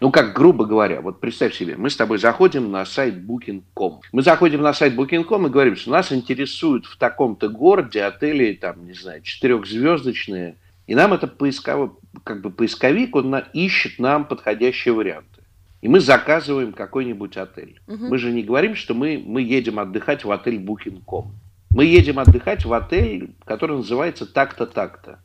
Ну, 0.00 0.10
как 0.10 0.34
грубо 0.34 0.64
говоря, 0.64 1.02
вот 1.02 1.20
представь 1.20 1.54
себе, 1.54 1.76
мы 1.76 1.90
с 1.90 1.96
тобой 1.96 2.18
заходим 2.18 2.70
на 2.70 2.86
сайт 2.86 3.16
Booking.com. 3.16 4.00
Мы 4.12 4.22
заходим 4.22 4.62
на 4.62 4.72
сайт 4.72 4.94
Booking.com 4.94 5.46
и 5.46 5.50
говорим, 5.50 5.76
что 5.76 5.90
нас 5.90 6.10
интересуют 6.10 6.86
в 6.86 6.96
таком-то 6.96 7.50
городе 7.50 8.02
отели, 8.02 8.54
там, 8.54 8.86
не 8.86 8.94
знаю, 8.94 9.20
четырехзвездочные. 9.20 10.56
И 10.86 10.94
нам 10.94 11.12
это 11.12 11.26
поисковый, 11.26 11.90
как 12.24 12.40
бы 12.40 12.50
поисковик, 12.50 13.14
он 13.14 13.28
на, 13.28 13.38
ищет 13.52 13.98
нам 13.98 14.24
подходящие 14.24 14.94
варианты. 14.94 15.42
И 15.82 15.88
мы 15.88 16.00
заказываем 16.00 16.72
какой-нибудь 16.72 17.36
отель. 17.36 17.78
Угу. 17.86 18.06
Мы 18.06 18.16
же 18.16 18.32
не 18.32 18.42
говорим, 18.42 18.76
что 18.76 18.94
мы, 18.94 19.22
мы 19.24 19.42
едем 19.42 19.78
отдыхать 19.78 20.24
в 20.24 20.30
отель 20.30 20.56
Booking.com. 20.56 21.34
Мы 21.70 21.84
едем 21.84 22.18
отдыхать 22.18 22.64
в 22.64 22.72
отель, 22.72 23.34
который 23.44 23.76
называется 23.76 24.24
так-то, 24.24 24.64
так-то. 24.64 25.20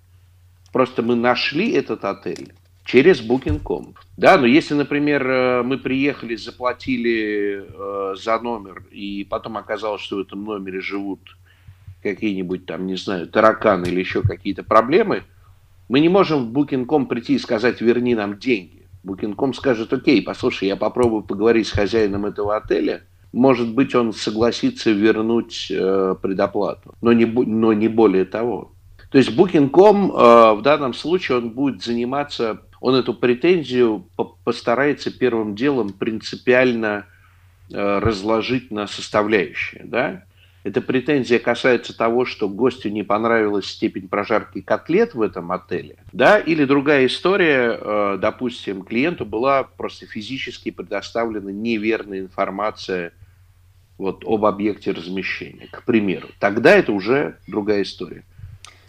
Просто 0.73 1.01
мы 1.01 1.15
нашли 1.15 1.71
этот 1.71 2.03
отель 2.03 2.53
через 2.85 3.21
Booking.com. 3.21 3.95
Да, 4.15 4.37
но 4.37 4.45
если, 4.45 4.75
например, 4.75 5.27
э, 5.27 5.63
мы 5.63 5.77
приехали, 5.77 6.35
заплатили 6.35 7.65
э, 7.67 8.15
за 8.15 8.39
номер, 8.39 8.83
и 8.91 9.27
потом 9.29 9.57
оказалось, 9.57 10.01
что 10.01 10.17
в 10.17 10.19
этом 10.19 10.45
номере 10.45 10.79
живут 10.79 11.19
какие-нибудь 12.01 12.65
там, 12.65 12.85
не 12.85 12.95
знаю, 12.95 13.27
тараканы 13.27 13.87
или 13.87 13.99
еще 13.99 14.21
какие-то 14.21 14.63
проблемы, 14.63 15.23
мы 15.89 15.99
не 15.99 16.09
можем 16.09 16.45
в 16.45 16.57
Booking.com 16.57 17.07
прийти 17.07 17.35
и 17.35 17.39
сказать, 17.39 17.81
верни 17.81 18.15
нам 18.15 18.37
деньги. 18.37 18.83
Booking.com 19.03 19.53
скажет, 19.53 19.91
окей, 19.91 20.21
послушай, 20.21 20.67
я 20.67 20.75
попробую 20.75 21.23
поговорить 21.23 21.67
с 21.67 21.71
хозяином 21.71 22.25
этого 22.25 22.55
отеля, 22.55 23.03
может 23.33 23.73
быть, 23.73 23.93
он 23.95 24.13
согласится 24.13 24.91
вернуть 24.91 25.67
э, 25.69 26.15
предоплату, 26.21 26.95
но 27.01 27.11
не, 27.11 27.25
но 27.25 27.73
не 27.73 27.87
более 27.87 28.25
того. 28.25 28.71
То 29.11 29.17
есть 29.17 29.31
Booking.com 29.37 30.11
э, 30.11 30.53
в 30.53 30.61
данном 30.61 30.93
случае 30.93 31.39
он 31.39 31.49
будет 31.49 31.83
заниматься 31.83 32.61
он 32.85 32.93
эту 32.93 33.15
претензию 33.15 34.07
постарается 34.43 35.09
первым 35.09 35.55
делом 35.55 35.91
принципиально 35.91 37.07
э, 37.71 37.97
разложить 37.97 38.69
на 38.69 38.85
составляющие. 38.85 39.81
Да? 39.85 40.23
Эта 40.63 40.81
претензия 40.81 41.39
касается 41.39 41.97
того, 41.97 42.25
что 42.25 42.47
гостю 42.47 42.89
не 42.89 43.01
понравилась 43.01 43.65
степень 43.65 44.07
прожарки 44.07 44.61
котлет 44.61 45.15
в 45.15 45.23
этом 45.23 45.51
отеле. 45.51 45.95
Да? 46.13 46.37
Или 46.37 46.65
другая 46.65 47.07
история, 47.07 47.75
э, 47.81 48.17
допустим, 48.21 48.83
клиенту 48.83 49.25
была 49.25 49.63
просто 49.63 50.05
физически 50.05 50.69
предоставлена 50.69 51.49
неверная 51.49 52.19
информация 52.19 53.13
вот, 53.97 54.23
об 54.27 54.45
объекте 54.45 54.91
размещения, 54.91 55.69
к 55.71 55.85
примеру. 55.85 56.27
Тогда 56.37 56.75
это 56.75 56.91
уже 56.91 57.39
другая 57.47 57.81
история. 57.81 58.23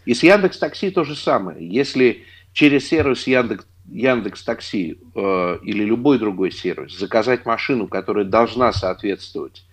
И 0.04 0.12
с 0.12 0.22
Яндекс 0.22 0.58
Такси 0.58 0.90
то 0.90 1.02
же 1.04 1.16
самое. 1.16 1.66
Если 1.66 2.26
через 2.52 2.86
сервис 2.86 3.26
Яндекс 3.26 3.66
Яндекс 3.88 4.42
Такси 4.42 4.98
э, 5.14 5.58
или 5.62 5.84
любой 5.84 6.18
другой 6.18 6.50
сервис 6.50 6.98
заказать 6.98 7.46
машину, 7.46 7.86
которая 7.86 8.24
должна 8.24 8.72
соответствовать, 8.72 9.64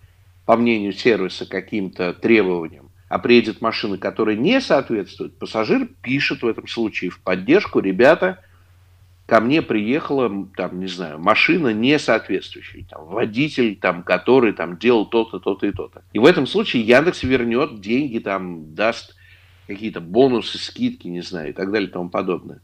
по 0.46 0.58
мнению 0.58 0.94
сервиса, 0.94 1.46
каким-то 1.46 2.14
требованиям, 2.14 2.90
а 3.10 3.20
приедет 3.20 3.62
машина, 3.62 3.98
которая 3.98 4.36
не 4.36 4.60
соответствует, 4.60 5.38
пассажир 5.38 5.88
пишет 6.02 6.42
в 6.42 6.48
этом 6.48 6.68
случае 6.68 7.12
в 7.12 7.20
поддержку, 7.20 7.80
ребята, 7.80 8.40
ко 9.26 9.40
мне 9.40 9.62
приехала, 9.62 10.48
там, 10.56 10.80
не 10.80 10.88
знаю, 10.88 11.20
машина 11.20 11.74
не 11.74 11.98
соответствующая, 11.98 12.86
там, 12.90 13.06
водитель, 13.06 13.76
там, 13.76 14.04
который 14.04 14.54
там 14.54 14.78
делал 14.78 15.06
то-то, 15.06 15.40
то-то 15.40 15.66
и 15.66 15.72
то-то. 15.72 16.04
И 16.12 16.20
в 16.20 16.26
этом 16.26 16.46
случае 16.46 16.84
Яндекс 16.84 17.24
вернет 17.24 17.80
деньги, 17.80 18.20
там, 18.20 18.76
даст 18.76 19.16
какие-то 19.68 20.02
бонусы, 20.02 20.58
скидки, 20.58 21.08
не 21.08 21.22
знаю, 21.22 21.52
и 21.52 21.54
так 21.54 21.72
далее 21.72 21.90
и 21.90 21.92
тому 21.92 22.10
подобное. 22.10 22.60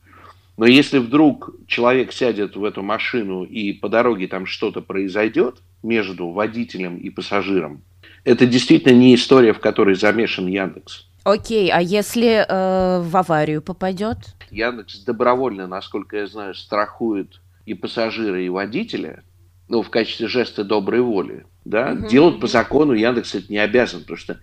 Но 0.60 0.66
если 0.66 0.98
вдруг 0.98 1.52
человек 1.68 2.12
сядет 2.12 2.58
в 2.58 2.66
эту 2.66 2.84
машину 2.84 3.46
и 3.46 3.72
по 3.72 3.88
дороге 3.88 4.28
там 4.28 4.46
что-то 4.46 4.82
произойдет 4.82 5.62
между 5.84 6.32
водителем 6.32 6.98
и 6.98 7.10
пассажиром, 7.10 7.82
это 8.26 8.46
действительно 8.46 8.92
не 8.92 9.16
история, 9.16 9.54
в 9.54 9.60
которой 9.60 9.96
замешан 9.96 10.48
Яндекс. 10.48 11.08
Окей, 11.24 11.72
а 11.72 11.82
если 11.82 12.46
э, 12.46 13.00
в 13.00 13.16
аварию 13.16 13.62
попадет? 13.62 14.18
Яндекс 14.52 15.00
добровольно, 15.06 15.66
насколько 15.66 16.18
я 16.18 16.28
знаю, 16.28 16.54
страхует 16.54 17.40
и 17.66 17.74
пассажира, 17.74 18.42
и 18.42 18.50
водителя, 18.50 19.24
ну, 19.70 19.82
в 19.82 19.90
качестве 19.90 20.28
жеста 20.28 20.66
доброй 20.66 21.00
воли, 21.00 21.46
да, 21.64 21.94
угу. 21.94 22.10
делать 22.10 22.42
по 22.42 22.48
закону 22.48 22.92
Яндекс 22.92 23.34
это 23.34 23.46
не 23.50 23.60
обязан, 23.60 24.02
потому 24.02 24.18
что 24.18 24.38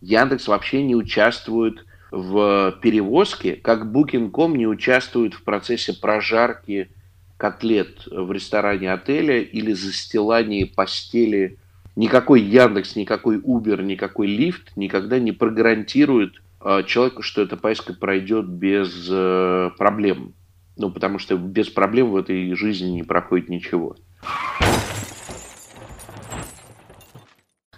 Яндекс 0.00 0.46
вообще 0.46 0.84
не 0.84 0.94
участвует 0.94 1.84
в 2.10 2.78
перевозке, 2.82 3.54
как 3.54 3.86
Booking.com 3.86 4.56
не 4.56 4.66
участвует 4.66 5.34
в 5.34 5.42
процессе 5.42 5.92
прожарки 5.92 6.90
котлет 7.36 8.06
в 8.06 8.32
ресторане 8.32 8.92
отеля 8.92 9.40
или 9.40 9.72
застилания 9.72 10.66
постели. 10.66 11.58
Никакой 11.94 12.42
Яндекс, 12.42 12.96
никакой 12.96 13.38
Uber, 13.38 13.82
никакой 13.82 14.26
лифт 14.26 14.72
никогда 14.76 15.18
не 15.18 15.32
прогарантирует 15.32 16.42
э, 16.62 16.82
человеку, 16.86 17.22
что 17.22 17.42
эта 17.42 17.56
поездка 17.56 17.94
пройдет 17.94 18.46
без 18.46 19.08
э, 19.10 19.70
проблем. 19.78 20.34
Ну, 20.76 20.90
потому 20.90 21.18
что 21.18 21.36
без 21.36 21.68
проблем 21.68 22.10
в 22.10 22.16
этой 22.16 22.54
жизни 22.54 22.90
не 22.90 23.02
проходит 23.02 23.48
ничего. 23.48 23.96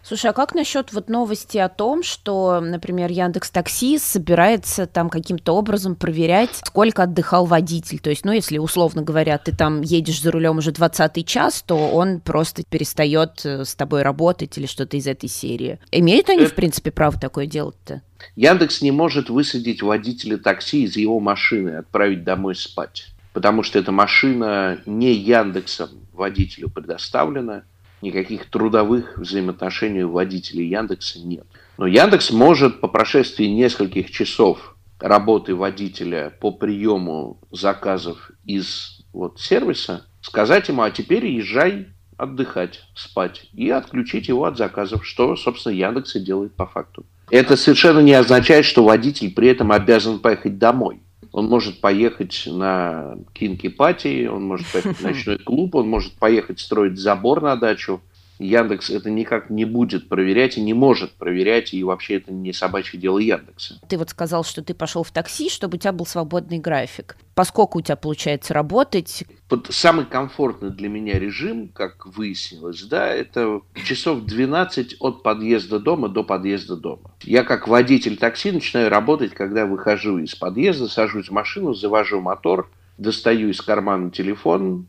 Слушай, 0.09 0.31
а 0.31 0.33
как 0.33 0.55
насчет 0.55 0.95
вот 0.95 1.11
новости 1.11 1.59
о 1.59 1.69
том, 1.69 2.03
что, 2.03 2.61
например, 2.61 3.11
Яндекс 3.11 3.51
Такси 3.51 3.99
собирается 3.99 4.87
там 4.87 5.11
каким-то 5.11 5.55
образом 5.55 5.97
проверять, 5.97 6.63
сколько 6.65 7.03
отдыхал 7.03 7.45
водитель? 7.45 7.99
То 7.99 8.09
есть, 8.09 8.25
ну, 8.25 8.33
если, 8.33 8.57
условно 8.57 9.03
говоря, 9.03 9.37
ты 9.37 9.55
там 9.55 9.83
едешь 9.83 10.23
за 10.23 10.31
рулем 10.31 10.57
уже 10.57 10.73
20 10.73 11.27
час, 11.27 11.63
то 11.67 11.77
он 11.91 12.21
просто 12.21 12.63
перестает 12.71 13.45
э, 13.45 13.67
с 13.67 13.75
тобой 13.75 14.01
работать 14.01 14.57
или 14.57 14.65
что-то 14.65 14.97
из 14.97 15.07
этой 15.07 15.29
серии. 15.29 15.79
Имеют 15.93 16.31
они, 16.31 16.47
в 16.47 16.55
принципе, 16.55 16.91
право 16.91 17.21
такое 17.21 17.45
делать-то? 17.45 18.01
Яндекс 18.35 18.81
не 18.81 18.93
может 18.93 19.29
высадить 19.29 19.83
водителя 19.83 20.39
такси 20.39 20.85
из 20.85 20.97
его 20.97 21.21
машины 21.21 21.77
отправить 21.77 22.25
домой 22.25 22.55
спать, 22.55 23.09
потому 23.35 23.63
что 23.63 23.79
эта 23.79 23.93
машина 23.93 24.81
не 24.87 25.13
Яндексом 25.13 25.91
водителю 26.15 26.71
предоставлена, 26.71 27.65
никаких 28.03 28.47
трудовых 28.51 29.19
взаимоотношений 29.19 30.03
у 30.03 30.13
водителей 30.13 30.69
Яндекса 30.69 31.21
нет. 31.21 31.47
Но 31.77 31.87
Яндекс 31.87 32.31
может 32.31 32.81
по 32.81 32.89
прошествии 32.89 33.47
нескольких 33.47 34.11
часов 34.11 34.77
работы 35.01 35.55
водителя 35.55 36.33
по 36.41 36.51
приему 36.51 37.39
заказов 37.51 38.31
из 38.45 39.05
вот, 39.13 39.41
сервиса 39.41 40.07
сказать 40.21 40.69
ему, 40.69 40.83
а 40.83 40.91
теперь 40.91 41.27
езжай 41.27 41.89
отдыхать, 42.17 42.81
спать 42.95 43.49
и 43.53 43.71
отключить 43.71 44.29
его 44.29 44.45
от 44.45 44.59
заказов, 44.59 45.07
что, 45.07 45.37
собственно, 45.37 45.73
Яндекс 45.73 46.17
и 46.17 46.21
делает 46.21 46.55
по 46.55 46.67
факту. 46.67 47.07
Это 47.31 47.57
совершенно 47.57 48.01
не 48.01 48.15
означает, 48.15 48.65
что 48.65 48.85
водитель 48.85 49.33
при 49.33 49.49
этом 49.49 49.71
обязан 49.71 50.19
поехать 50.19 50.59
домой. 50.59 51.03
Он 51.39 51.47
может 51.47 51.81
поехать 51.81 52.45
на 52.47 53.17
кинки-пати, 53.33 54.27
он 54.27 54.43
может 54.43 54.67
поехать 54.73 54.97
в 54.97 55.03
ночной 55.05 55.39
клуб, 55.39 55.77
он 55.77 55.89
может 55.89 56.15
поехать 56.15 56.59
строить 56.59 56.99
забор 56.99 57.41
на 57.43 57.55
дачу. 57.55 58.01
Яндекс 58.39 58.91
это 58.91 59.11
никак 59.11 59.51
не 59.51 59.65
будет 59.65 60.09
проверять 60.09 60.57
и 60.57 60.61
не 60.61 60.75
может 60.75 61.13
проверять, 61.13 61.75
и 61.75 61.83
вообще 61.83 62.17
это 62.17 62.33
не 62.33 62.53
собачье 62.53 62.99
дело 62.99 63.19
Яндекса. 63.19 63.81
Ты 63.89 63.99
вот 63.99 64.11
сказал, 64.11 64.45
что 64.45 64.63
ты 64.63 64.75
пошел 64.75 65.03
в 65.03 65.11
такси, 65.11 65.51
чтобы 65.51 65.77
у 65.77 65.79
тебя 65.79 65.93
был 65.93 66.07
свободный 66.07 66.59
график. 66.59 67.17
Поскольку 67.35 67.79
у 67.79 67.83
тебя 67.83 67.97
получается 67.97 68.55
работать? 68.55 69.25
Вот 69.51 69.69
самый 69.71 70.07
комфортный 70.07 70.71
для 70.71 70.89
меня 70.89 71.19
режим, 71.19 71.69
как 71.69 72.07
выяснилось, 72.07 72.83
да, 72.83 73.09
это 73.09 73.61
часов 73.85 74.25
12 74.25 74.97
от 75.01 75.23
подъезда 75.23 75.79
дома 75.79 76.09
до 76.09 76.23
подъезда 76.23 76.77
дома. 76.77 77.13
Я 77.23 77.45
как 77.45 77.69
водитель 77.69 78.17
такси 78.17 78.53
начинаю 78.53 78.89
работать, 78.91 79.33
когда 79.35 79.67
выхожу 79.67 80.19
из 80.19 80.35
подъезда, 80.35 80.89
сажусь 80.89 81.29
в 81.29 81.33
машину, 81.33 81.75
завожу 81.75 82.21
мотор, 82.21 82.71
достаю 82.99 83.49
из 83.49 83.61
кармана 83.61 84.11
телефон 84.11 84.87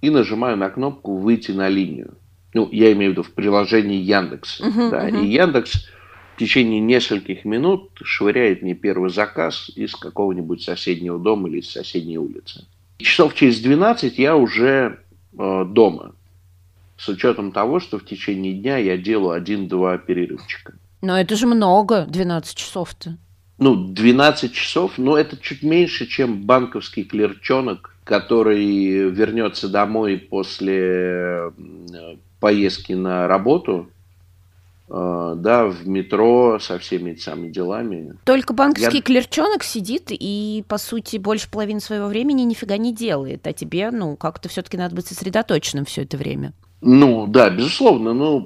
и 0.00 0.10
нажимаю 0.10 0.56
на 0.56 0.70
кнопку 0.70 1.16
«Выйти 1.16 1.50
на 1.50 1.68
линию» 1.68 2.16
ну, 2.54 2.68
я 2.72 2.92
имею 2.92 3.10
в 3.10 3.12
виду 3.12 3.22
в 3.22 3.32
приложении 3.32 3.98
Яндекс. 3.98 4.60
Uh-huh, 4.60 4.90
да, 4.90 5.08
uh-huh. 5.08 5.24
И 5.24 5.28
Яндекс 5.28 5.86
в 6.34 6.38
течение 6.38 6.80
нескольких 6.80 7.44
минут 7.44 7.90
швыряет 8.02 8.62
мне 8.62 8.74
первый 8.74 9.10
заказ 9.10 9.70
из 9.74 9.94
какого-нибудь 9.94 10.62
соседнего 10.62 11.18
дома 11.18 11.48
или 11.48 11.58
из 11.58 11.70
соседней 11.70 12.18
улицы. 12.18 12.64
Часов 12.98 13.34
через 13.34 13.60
12 13.60 14.18
я 14.18 14.36
уже 14.36 15.00
э, 15.38 15.64
дома, 15.68 16.14
с 16.96 17.08
учетом 17.08 17.52
того, 17.52 17.80
что 17.80 17.98
в 17.98 18.04
течение 18.04 18.54
дня 18.54 18.76
я 18.78 18.96
делаю 18.96 19.32
один-два 19.32 19.98
перерывчика. 19.98 20.74
Но 21.00 21.18
это 21.18 21.36
же 21.36 21.46
много, 21.46 22.06
12 22.06 22.56
часов-то. 22.56 23.16
Ну, 23.58 23.74
12 23.74 24.52
часов, 24.52 24.98
но 24.98 25.16
это 25.16 25.36
чуть 25.36 25.62
меньше, 25.62 26.06
чем 26.06 26.42
банковский 26.42 27.04
клерчонок, 27.04 27.94
который 28.04 29.10
вернется 29.10 29.68
домой 29.68 30.16
после 30.18 31.52
поездки 32.40 32.92
на 32.92 33.26
работу, 33.28 33.88
э, 34.88 35.34
да, 35.36 35.66
в 35.66 35.86
метро 35.86 36.58
со 36.60 36.78
всеми 36.78 37.10
этими 37.10 37.20
самыми 37.20 37.50
делами. 37.50 38.14
Только 38.24 38.52
банковский 38.52 38.98
Я... 38.98 39.02
клерчонок 39.02 39.62
сидит 39.62 40.06
и, 40.10 40.64
по 40.68 40.78
сути, 40.78 41.16
больше 41.16 41.50
половины 41.50 41.80
своего 41.80 42.06
времени 42.06 42.42
нифига 42.42 42.76
не 42.76 42.94
делает, 42.94 43.46
а 43.46 43.52
тебе, 43.52 43.90
ну, 43.90 44.16
как-то 44.16 44.48
все-таки 44.48 44.76
надо 44.76 44.94
быть 44.94 45.06
сосредоточенным 45.06 45.84
все 45.84 46.02
это 46.02 46.16
время. 46.16 46.52
Ну, 46.80 47.26
да, 47.26 47.50
безусловно. 47.50 48.12
Ну, 48.12 48.38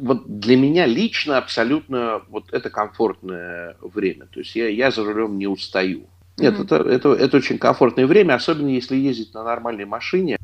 вот 0.00 0.38
для 0.38 0.56
меня 0.56 0.86
лично 0.86 1.38
абсолютно 1.38 2.22
вот 2.28 2.52
это 2.52 2.70
комфортное 2.70 3.76
время. 3.80 4.26
То 4.26 4.40
есть 4.40 4.54
я, 4.54 4.68
я 4.68 4.90
за 4.92 5.02
рулем 5.02 5.36
не 5.36 5.48
устаю. 5.48 6.06
Нет, 6.38 6.54
mm-hmm. 6.54 6.64
это, 6.64 6.76
это, 6.76 7.12
это 7.12 7.36
очень 7.36 7.58
комфортное 7.58 8.06
время, 8.06 8.34
особенно 8.34 8.68
если 8.68 8.96
ездить 8.96 9.34
на 9.34 9.42
нормальной 9.42 9.84
машине. 9.84 10.38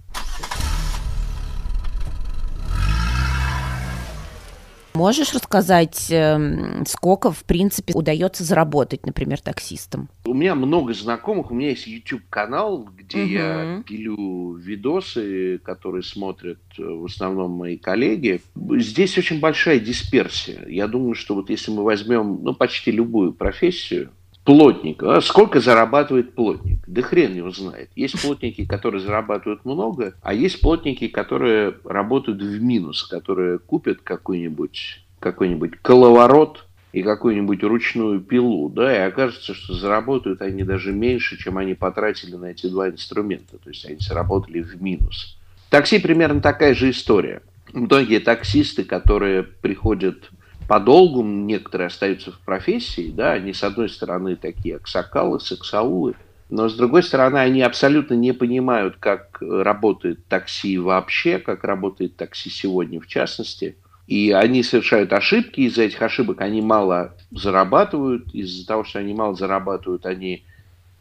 Можешь 4.98 5.32
рассказать, 5.32 6.08
эм, 6.10 6.84
сколько, 6.84 7.30
в 7.30 7.44
принципе, 7.44 7.94
удается 7.94 8.42
заработать, 8.42 9.06
например, 9.06 9.40
таксистам? 9.40 10.08
У 10.24 10.34
меня 10.34 10.56
много 10.56 10.92
знакомых, 10.92 11.52
у 11.52 11.54
меня 11.54 11.68
есть 11.70 11.86
YouTube-канал, 11.86 12.88
где 12.96 13.22
угу. 13.22 13.28
я 13.28 13.82
пилю 13.86 14.54
видосы, 14.54 15.58
которые 15.58 16.02
смотрят 16.02 16.58
э, 16.76 16.82
в 16.82 17.04
основном 17.04 17.52
мои 17.52 17.76
коллеги. 17.76 18.40
Здесь 18.56 19.16
очень 19.16 19.38
большая 19.38 19.78
дисперсия. 19.78 20.66
Я 20.66 20.88
думаю, 20.88 21.14
что 21.14 21.36
вот 21.36 21.48
если 21.48 21.70
мы 21.70 21.84
возьмем 21.84 22.40
ну, 22.42 22.52
почти 22.52 22.90
любую 22.90 23.32
профессию, 23.32 24.10
плотник. 24.48 25.02
А 25.02 25.20
сколько 25.20 25.60
зарабатывает 25.60 26.34
плотник? 26.34 26.78
Да 26.86 27.02
хрен 27.02 27.34
его 27.34 27.50
знает. 27.50 27.90
Есть 27.94 28.18
плотники, 28.22 28.64
которые 28.64 29.02
зарабатывают 29.02 29.66
много, 29.66 30.14
а 30.22 30.32
есть 30.32 30.62
плотники, 30.62 31.06
которые 31.06 31.74
работают 31.84 32.40
в 32.40 32.62
минус, 32.62 33.02
которые 33.02 33.58
купят 33.58 34.00
какой-нибудь 34.02 35.04
какой-нибудь 35.20 35.72
коловорот 35.82 36.64
и 36.92 37.02
какую-нибудь 37.02 37.62
ручную 37.62 38.20
пилу, 38.20 38.70
да, 38.70 38.96
и 38.96 39.00
окажется, 39.00 39.52
что 39.52 39.74
заработают 39.74 40.40
они 40.40 40.62
даже 40.62 40.92
меньше, 40.92 41.36
чем 41.36 41.58
они 41.58 41.74
потратили 41.74 42.36
на 42.36 42.46
эти 42.46 42.68
два 42.68 42.88
инструмента, 42.88 43.58
то 43.58 43.68
есть 43.68 43.84
они 43.84 43.98
заработали 44.00 44.62
в 44.62 44.80
минус. 44.80 45.36
Такси 45.68 45.98
примерно 45.98 46.40
такая 46.40 46.74
же 46.74 46.88
история. 46.88 47.42
Многие 47.74 48.18
таксисты, 48.18 48.84
которые 48.84 49.42
приходят 49.42 50.30
подолгу 50.68 51.24
некоторые 51.24 51.86
остаются 51.86 52.30
в 52.30 52.38
профессии, 52.40 53.10
да, 53.10 53.32
они 53.32 53.52
с 53.52 53.64
одной 53.64 53.88
стороны 53.88 54.36
такие 54.36 54.76
аксакалы, 54.76 55.40
сексаулы, 55.40 56.14
но 56.50 56.68
с 56.68 56.74
другой 56.74 57.02
стороны 57.02 57.38
они 57.38 57.62
абсолютно 57.62 58.14
не 58.14 58.32
понимают, 58.32 58.96
как 59.00 59.38
работает 59.40 60.24
такси 60.26 60.78
вообще, 60.78 61.38
как 61.38 61.64
работает 61.64 62.16
такси 62.16 62.50
сегодня 62.50 63.00
в 63.00 63.06
частности. 63.06 63.76
И 64.06 64.30
они 64.30 64.62
совершают 64.62 65.12
ошибки, 65.12 65.62
из-за 65.62 65.82
этих 65.82 66.00
ошибок 66.00 66.40
они 66.42 66.62
мало 66.62 67.14
зарабатывают, 67.30 68.34
из-за 68.34 68.66
того, 68.66 68.84
что 68.84 68.98
они 68.98 69.14
мало 69.14 69.34
зарабатывают, 69.34 70.06
они 70.06 70.44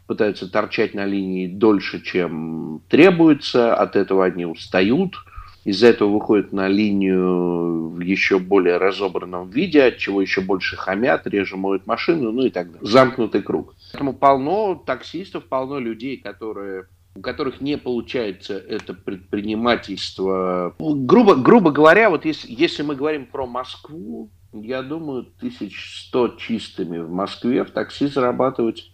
пытаются 0.06 0.50
торчать 0.50 0.94
на 0.94 1.04
линии 1.04 1.46
дольше, 1.46 2.02
чем 2.02 2.80
требуется, 2.88 3.74
от 3.74 3.96
этого 3.96 4.24
они 4.24 4.46
устают– 4.46 5.14
из-за 5.68 5.88
этого 5.88 6.08
выходят 6.08 6.52
на 6.52 6.66
линию 6.66 7.88
в 7.90 8.00
еще 8.00 8.38
более 8.38 8.78
разобранном 8.78 9.50
виде, 9.50 9.82
от 9.82 9.98
чего 9.98 10.22
еще 10.22 10.40
больше 10.40 10.76
хамят, 10.76 11.26
реже 11.26 11.58
моют 11.58 11.86
машину, 11.86 12.32
ну 12.32 12.46
и 12.46 12.50
так 12.50 12.72
далее. 12.72 12.88
Замкнутый 12.88 13.42
круг. 13.42 13.74
Поэтому 13.92 14.14
полно 14.14 14.74
таксистов, 14.74 15.44
полно 15.44 15.78
людей, 15.78 16.16
которые 16.16 16.86
у 17.14 17.20
которых 17.20 17.60
не 17.60 17.76
получается 17.76 18.56
это 18.56 18.94
предпринимательство. 18.94 20.74
Грубо, 20.78 21.34
грубо 21.34 21.72
говоря, 21.72 22.10
вот 22.10 22.24
если, 22.24 22.50
если 22.50 22.82
мы 22.82 22.94
говорим 22.94 23.26
про 23.26 23.44
Москву, 23.46 24.30
я 24.52 24.82
думаю, 24.82 25.26
1100 25.38 26.36
чистыми 26.38 26.98
в 26.98 27.10
Москве 27.10 27.64
в 27.64 27.72
такси 27.72 28.06
зарабатывать 28.06 28.92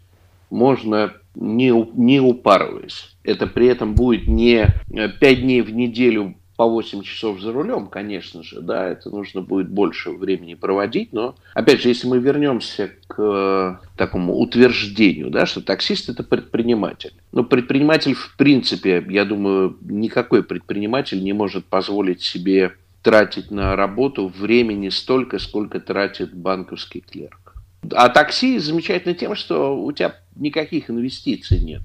можно 0.49 1.13
не, 1.35 1.71
не 1.97 2.19
упарываясь. 2.21 3.15
Это 3.23 3.47
при 3.47 3.67
этом 3.67 3.95
будет 3.95 4.27
не 4.27 4.75
5 4.89 5.41
дней 5.43 5.61
в 5.61 5.73
неделю 5.75 6.35
по 6.57 6.67
8 6.67 7.03
часов 7.03 7.41
за 7.41 7.53
рулем, 7.53 7.89
конечно 7.89 8.43
же, 8.43 8.61
да, 8.61 8.89
это 8.89 9.11
нужно 9.11 9.41
будет 9.41 9.69
больше 9.69 10.11
времени 10.11 10.55
проводить, 10.55 11.13
но, 11.13 11.35
опять 11.53 11.83
же, 11.83 11.89
если 11.89 12.07
мы 12.07 12.19
вернемся 12.19 12.91
к 13.09 13.81
такому 13.97 14.39
утверждению, 14.39 15.31
да, 15.31 15.47
что 15.47 15.61
таксист– 15.61 16.09
это 16.11 16.23
предприниматель. 16.23 17.15
Но 17.33 17.43
предприниматель, 17.43 18.15
в 18.15 18.37
принципе, 18.37 19.05
я 19.09 19.25
думаю, 19.25 19.77
никакой 19.81 20.45
предприниматель 20.45 21.23
не 21.23 21.33
может 21.33 21.65
позволить 21.65 22.23
себе 22.23 22.75
тратить 23.03 23.51
на 23.51 23.77
работу 23.77 24.29
времени 24.29 24.89
столько, 24.89 25.39
сколько 25.39 25.81
тратит 25.81 26.35
банковский 26.35 27.01
клерк. 27.01 27.55
А 27.93 28.09
такси 28.09 28.59
замечательно 28.59 29.15
тем, 29.15 29.35
что 29.35 29.77
у 29.77 29.93
тебя 29.93 30.17
никаких 30.37 30.89
инвестиций 30.89 31.59
нет. 31.59 31.83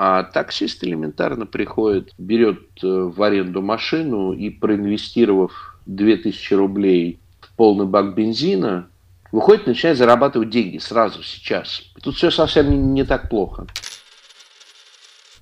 А 0.00 0.22
таксист 0.22 0.84
элементарно 0.84 1.44
приходит, 1.44 2.12
берет 2.18 2.60
э, 2.84 2.86
в 2.86 3.20
аренду 3.20 3.62
машину 3.62 4.32
и 4.32 4.48
проинвестировав 4.48 5.76
2000 5.86 6.54
рублей 6.54 7.18
в 7.40 7.52
полный 7.56 7.84
бак 7.84 8.14
бензина, 8.14 8.86
выходит 9.32 9.66
и 9.66 9.70
начинает 9.70 9.98
зарабатывать 9.98 10.50
деньги 10.50 10.78
сразу, 10.78 11.24
сейчас. 11.24 11.82
Тут 12.00 12.14
все 12.14 12.30
совсем 12.30 12.70
не, 12.70 12.76
не 12.76 13.04
так 13.04 13.28
плохо. 13.28 13.66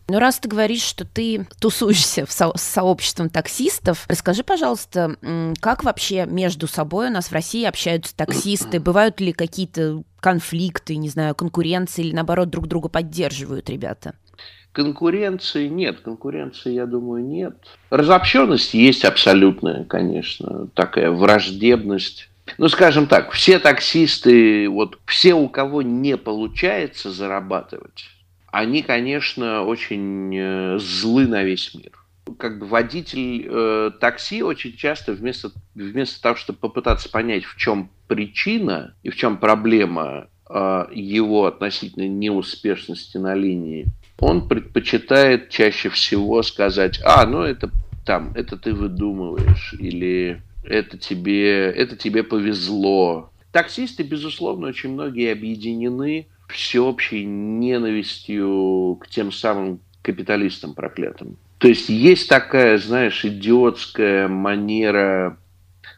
Ну, 0.09 0.19
раз 0.21 0.39
ты 0.39 0.49
говоришь, 0.49 0.85
что 0.85 1.05
ты 1.05 1.47
тусуешься 1.61 2.25
в 2.25 2.33
со- 2.33 2.57
с 2.57 2.63
сообществом 2.63 3.29
таксистов, 3.29 4.07
расскажи, 4.09 4.43
пожалуйста, 4.43 5.19
как 5.61 5.85
вообще 5.85 6.25
между 6.25 6.67
собой 6.67 7.09
у 7.09 7.13
нас 7.13 7.27
в 7.27 7.33
России 7.33 7.67
общаются 7.67 8.17
таксисты? 8.17 8.81
Бывают 8.81 9.21
ли 9.21 9.35
какие-то 9.35 10.03
конфликты, 10.21 10.97
не 10.97 11.11
знаю, 11.11 11.35
конкуренции 11.35 12.07
или, 12.07 12.15
наоборот, 12.15 12.49
друг 12.49 12.69
друга 12.69 12.89
поддерживают 12.89 13.69
ребята? 13.69 14.15
Конкуренции 14.77 15.69
нет, 15.69 16.01
конкуренции, 16.01 16.75
я 16.75 16.85
думаю, 16.85 17.25
нет. 17.25 17.57
Разобщенность 17.89 18.75
есть 18.75 19.07
абсолютная, 19.07 19.85
конечно, 19.85 20.67
такая 20.75 21.11
враждебность. 21.11 22.29
Ну, 22.59 22.69
скажем 22.69 23.07
так, 23.07 23.33
все 23.33 23.59
таксисты, 23.59 24.69
вот 24.69 24.99
все, 25.07 25.33
у 25.33 25.49
кого 25.49 25.81
не 25.81 26.19
получается 26.19 27.11
зарабатывать, 27.11 28.05
они, 28.53 28.83
конечно, 28.83 29.63
очень 29.63 30.37
э, 30.37 30.79
злы 30.79 31.27
на 31.27 31.43
весь 31.43 31.73
мир. 31.75 31.93
Как 32.39 32.59
бы 32.59 32.67
водитель 32.67 33.47
э, 33.49 33.91
такси 33.99 34.43
очень 34.43 34.77
часто 34.77 35.15
вместо, 35.15 35.53
вместо 35.75 36.21
того, 36.21 36.37
чтобы 36.37 36.59
попытаться 36.59 37.09
понять, 37.09 37.45
в 37.45 37.57
чем 37.57 37.89
причина 38.09 38.95
и 39.03 39.09
в 39.09 39.17
чем 39.17 39.39
проблема 39.39 40.29
э, 40.51 40.87
его 40.93 41.47
относительной 41.47 42.09
неуспешности 42.09 43.17
на 43.17 43.35
линии, 43.35 43.87
он 44.19 44.49
предпочитает 44.49 45.51
чаще 45.51 45.89
всего 45.89 46.43
сказать, 46.43 47.01
а, 47.05 47.27
ну 47.27 47.43
это 47.43 47.71
там, 48.05 48.33
это 48.35 48.57
ты 48.57 48.73
выдумываешь, 48.73 49.75
или 49.79 50.41
это 50.65 50.97
тебе, 50.97 51.71
это 51.71 51.97
тебе 51.97 52.23
повезло. 52.23 53.31
Таксисты, 53.53 54.03
безусловно, 54.03 54.69
очень 54.69 54.93
многие 54.93 55.33
объединены 55.33 56.29
всеобщей 56.49 57.25
ненавистью 57.25 58.99
к 59.01 59.09
тем 59.09 59.33
самым 59.33 59.81
капиталистам 60.03 60.75
проклятым. 60.75 61.37
То 61.59 61.69
есть 61.69 61.89
есть 61.89 62.29
такая, 62.29 62.79
знаешь, 62.79 63.25
идиотская 63.25 64.29
манера 64.29 65.39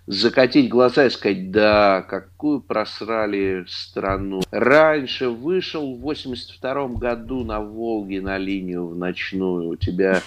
закатить 0.09 0.71
глаза 0.71 1.07
и 1.07 1.11
сказать, 1.11 1.51
да, 1.51 2.03
какую 2.03 2.61
просрали 2.61 3.65
страну. 3.69 4.41
Раньше 4.51 5.29
вышел 5.29 5.95
в 5.95 6.01
82 6.01 6.89
году 6.89 7.45
на 7.45 7.61
Волге 7.61 8.23
на 8.23 8.39
линию 8.39 8.87
в 8.87 8.97
ночную, 8.97 9.69
у 9.69 9.77
тебя 9.77 10.23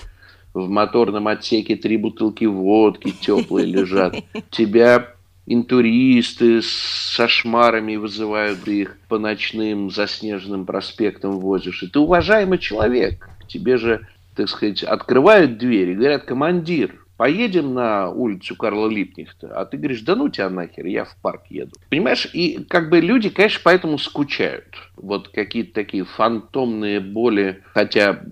в 0.53 0.69
моторном 0.69 1.27
отсеке 1.27 1.75
три 1.75 1.97
бутылки 1.97 2.45
водки 2.45 3.11
теплые 3.11 3.65
лежат, 3.65 4.15
тебя 4.51 5.15
интуристы 5.47 6.61
со 6.61 7.27
шмарами 7.27 7.95
вызывают 7.95 8.67
их 8.67 8.97
по 9.07 9.17
ночным 9.17 9.89
заснеженным 9.89 10.65
проспектам 10.65 11.39
возишь. 11.39 11.81
И 11.81 11.87
ты 11.87 11.99
уважаемый 11.99 12.59
человек. 12.59 13.27
Тебе 13.47 13.77
же, 13.77 14.07
так 14.35 14.47
сказать, 14.47 14.83
открывают 14.83 15.57
двери, 15.57 15.95
говорят, 15.95 16.23
командир, 16.23 16.95
поедем 17.21 17.75
на 17.75 18.09
улицу 18.09 18.55
Карла 18.55 18.89
Липнихта, 18.89 19.53
а 19.53 19.65
ты 19.65 19.77
говоришь, 19.77 20.01
да 20.01 20.15
ну 20.15 20.29
тебя 20.29 20.49
нахер, 20.49 20.87
я 20.87 21.05
в 21.05 21.15
парк 21.17 21.43
еду. 21.49 21.73
Понимаешь, 21.91 22.27
и 22.33 22.63
как 22.67 22.89
бы 22.89 22.99
люди, 22.99 23.29
конечно, 23.29 23.61
поэтому 23.63 23.99
скучают. 23.99 24.89
Вот 24.97 25.27
какие-то 25.27 25.71
такие 25.71 26.03
фантомные 26.03 26.99
боли, 26.99 27.61
хотя 27.75 28.23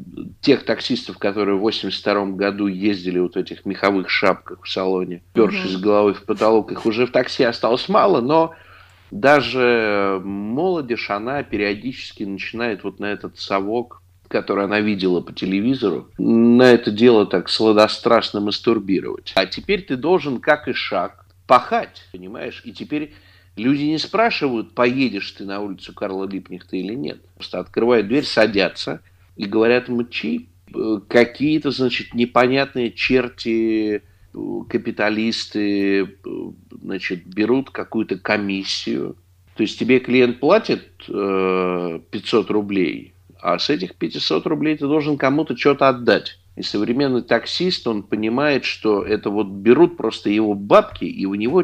тех 0.42 0.66
таксистов, 0.66 1.20
которые 1.20 1.58
в 1.58 1.60
82 1.60 2.32
году 2.32 2.66
ездили 2.66 3.20
вот 3.20 3.36
в 3.36 3.38
этих 3.38 3.64
меховых 3.64 4.10
шапках 4.10 4.64
в 4.64 4.68
салоне, 4.68 5.22
першись 5.34 5.76
угу. 5.76 5.84
головой 5.84 6.14
в 6.16 6.24
потолок, 6.24 6.72
их 6.72 6.84
уже 6.88 7.06
в 7.06 7.12
такси 7.12 7.44
осталось 7.44 7.90
мало, 7.90 8.22
но 8.22 8.56
даже 9.12 10.20
молодежь, 10.24 11.12
она 11.12 11.44
периодически 11.44 12.24
начинает 12.24 12.84
вот 12.84 13.00
на 13.00 13.12
этот 13.12 13.38
совок 13.38 14.02
которое 14.30 14.66
она 14.66 14.80
видела 14.80 15.20
по 15.20 15.34
телевизору, 15.34 16.10
на 16.18 16.72
это 16.72 16.92
дело 16.92 17.26
так 17.26 17.50
сладострастно 17.50 18.40
мастурбировать. 18.40 19.34
А 19.36 19.46
теперь 19.46 19.82
ты 19.82 19.98
должен, 19.98 20.40
как 20.40 20.68
и 20.68 20.74
шаг, 20.74 21.26
пахать, 21.48 22.04
понимаешь? 22.12 22.62
И 22.64 22.72
теперь 22.72 23.14
люди 23.58 23.84
не 23.84 23.98
спрашивают, 23.98 24.76
поедешь 24.76 25.32
ты 25.32 25.46
на 25.46 25.60
улицу 25.60 25.94
Карла 25.94 26.26
Липнихта 26.26 26.78
или 26.78 26.94
нет. 26.94 27.20
Просто 27.36 27.60
открывают 27.60 28.08
дверь, 28.08 28.24
садятся 28.24 29.02
и 29.36 29.46
говорят 29.46 29.90
мочи. 29.90 30.48
Какие-то, 31.08 31.72
значит, 31.72 32.14
непонятные 32.14 32.92
черти 32.92 34.04
капиталисты, 34.70 36.18
значит, 36.72 37.26
берут 37.26 37.72
какую-то 37.72 38.20
комиссию. 38.20 39.16
То 39.56 39.64
есть 39.64 39.80
тебе 39.80 40.00
клиент 40.00 40.40
платит 40.40 40.88
э, 41.10 42.00
500 42.12 42.52
рублей, 42.52 43.14
а 43.42 43.58
с 43.58 43.70
этих 43.70 43.96
500 43.96 44.46
рублей 44.48 44.78
ты 44.78 44.88
должен 44.88 45.18
кому-то 45.18 45.56
что-то 45.58 45.90
отдать. 45.90 46.40
И 46.56 46.62
современный 46.62 47.22
таксист, 47.22 47.88
он 47.88 48.04
понимает, 48.04 48.66
что 48.66 49.04
это 49.04 49.30
вот 49.30 49.48
берут 49.48 49.98
просто 49.98 50.30
его 50.30 50.54
бабки, 50.54 51.06
и 51.06 51.26
у 51.26 51.36
него 51.36 51.64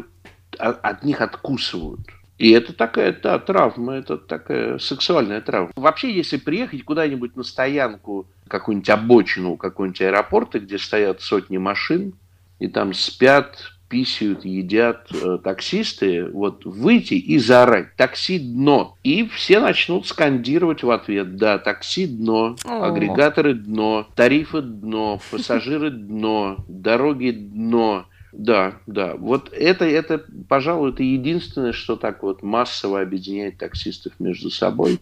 от 0.58 1.04
них 1.04 1.20
откусывают. 1.20 2.00
И 2.38 2.50
это 2.50 2.72
такая, 2.72 3.18
да, 3.22 3.38
травма, 3.38 3.94
это 3.94 4.18
такая 4.18 4.78
сексуальная 4.78 5.40
травма. 5.40 5.72
Вообще, 5.74 6.14
если 6.14 6.36
приехать 6.36 6.84
куда-нибудь 6.84 7.36
на 7.36 7.42
стоянку, 7.42 8.26
какую-нибудь 8.48 8.90
обочину, 8.90 9.56
какой-нибудь 9.56 10.02
аэропорта, 10.02 10.60
где 10.60 10.78
стоят 10.78 11.22
сотни 11.22 11.56
машин, 11.56 12.14
и 12.58 12.68
там 12.68 12.92
спят 12.94 13.72
писают, 13.88 14.44
едят 14.44 15.08
э, 15.12 15.38
таксисты, 15.42 16.26
вот 16.26 16.64
выйти 16.64 17.14
и 17.14 17.38
заорать 17.38 17.94
«такси 17.96 18.38
дно». 18.38 18.96
И 19.02 19.26
все 19.28 19.60
начнут 19.60 20.06
скандировать 20.06 20.82
в 20.82 20.90
ответ 20.90 21.36
«да, 21.36 21.58
такси 21.58 22.06
дно, 22.06 22.56
агрегаторы 22.64 23.54
дно, 23.54 24.06
тарифы 24.14 24.62
дно, 24.62 25.20
пассажиры 25.30 25.90
дно, 25.90 26.56
дороги 26.68 27.30
дно». 27.30 28.06
Да, 28.32 28.74
да. 28.86 29.14
Вот 29.16 29.50
это, 29.52 29.86
это, 29.86 30.22
пожалуй, 30.48 30.90
это 30.90 31.02
единственное, 31.02 31.72
что 31.72 31.96
так 31.96 32.22
вот 32.22 32.42
массово 32.42 33.00
объединяет 33.00 33.56
таксистов 33.56 34.12
между 34.18 34.50
собой. 34.50 35.00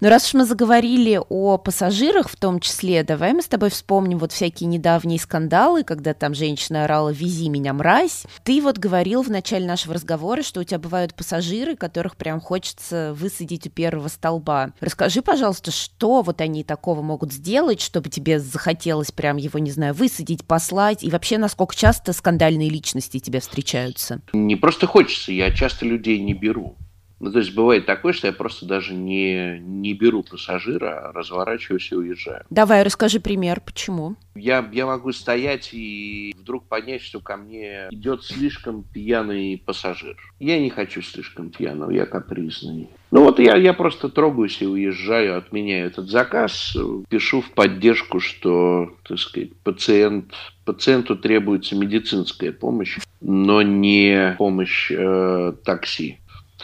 Но 0.00 0.10
раз 0.10 0.28
уж 0.28 0.34
мы 0.34 0.44
заговорили 0.44 1.20
о 1.28 1.58
пассажирах 1.58 2.28
в 2.28 2.36
том 2.36 2.60
числе, 2.60 3.02
давай 3.02 3.32
мы 3.32 3.42
с 3.42 3.48
тобой 3.48 3.70
вспомним 3.70 4.18
вот 4.18 4.30
всякие 4.30 4.68
недавние 4.68 5.18
скандалы, 5.18 5.82
когда 5.82 6.14
там 6.14 6.34
женщина 6.34 6.84
орала 6.84 7.08
«Вези 7.08 7.48
меня, 7.48 7.72
мразь». 7.72 8.24
Ты 8.44 8.62
вот 8.62 8.78
говорил 8.78 9.22
в 9.22 9.30
начале 9.30 9.66
нашего 9.66 9.94
разговора, 9.94 10.42
что 10.42 10.60
у 10.60 10.64
тебя 10.64 10.78
бывают 10.78 11.14
пассажиры, 11.14 11.74
которых 11.74 12.16
прям 12.16 12.40
хочется 12.40 13.12
высадить 13.18 13.66
у 13.66 13.70
первого 13.70 14.06
столба. 14.06 14.70
Расскажи, 14.78 15.20
пожалуйста, 15.20 15.72
что 15.72 16.22
вот 16.22 16.40
они 16.40 16.62
такого 16.62 17.02
могут 17.02 17.32
сделать, 17.32 17.80
чтобы 17.80 18.08
тебе 18.08 18.38
захотелось 18.38 19.10
прям 19.10 19.36
его, 19.36 19.58
не 19.58 19.72
знаю, 19.72 19.94
высадить, 19.94 20.44
послать, 20.44 21.02
и 21.02 21.10
вообще 21.10 21.38
насколько 21.38 21.74
часто 21.74 22.12
скандальные 22.12 22.70
личности 22.70 23.18
тебе 23.18 23.40
встречаются? 23.40 24.20
Не 24.32 24.54
просто 24.54 24.86
хочется, 24.86 25.32
я 25.32 25.50
часто 25.50 25.86
людей 25.86 26.20
не 26.20 26.34
беру. 26.34 26.76
Ну, 27.20 27.32
то 27.32 27.38
есть 27.40 27.54
бывает 27.54 27.84
такое, 27.84 28.12
что 28.12 28.28
я 28.28 28.32
просто 28.32 28.64
даже 28.64 28.94
не, 28.94 29.58
не 29.58 29.92
беру 29.94 30.22
пассажира, 30.22 31.08
а 31.08 31.12
разворачиваюсь 31.12 31.90
и 31.90 31.96
уезжаю. 31.96 32.44
Давай, 32.50 32.82
расскажи 32.84 33.18
пример, 33.18 33.60
почему? 33.60 34.16
Я, 34.36 34.68
я 34.72 34.86
могу 34.86 35.10
стоять 35.12 35.70
и 35.72 36.32
вдруг 36.38 36.68
понять, 36.68 37.02
что 37.02 37.18
ко 37.20 37.36
мне 37.36 37.88
идет 37.90 38.22
слишком 38.22 38.84
пьяный 38.84 39.60
пассажир. 39.64 40.16
Я 40.38 40.60
не 40.60 40.70
хочу 40.70 41.02
слишком 41.02 41.50
пьяного, 41.50 41.90
я 41.90 42.06
капризный. 42.06 42.88
Ну 43.10 43.24
вот 43.24 43.40
я, 43.40 43.56
я 43.56 43.72
просто 43.72 44.08
трогаюсь 44.10 44.60
и 44.60 44.66
уезжаю, 44.66 45.38
отменяю 45.38 45.86
этот 45.86 46.08
заказ, 46.08 46.76
пишу 47.08 47.40
в 47.40 47.50
поддержку, 47.50 48.20
что, 48.20 48.92
так 49.08 49.18
сказать, 49.18 49.56
пациент, 49.64 50.34
пациенту 50.64 51.16
требуется 51.16 51.74
медицинская 51.74 52.52
помощь, 52.52 52.98
но 53.20 53.62
не 53.62 54.36
помощь 54.38 54.92
э, 54.92 55.54
такси. 55.64 56.20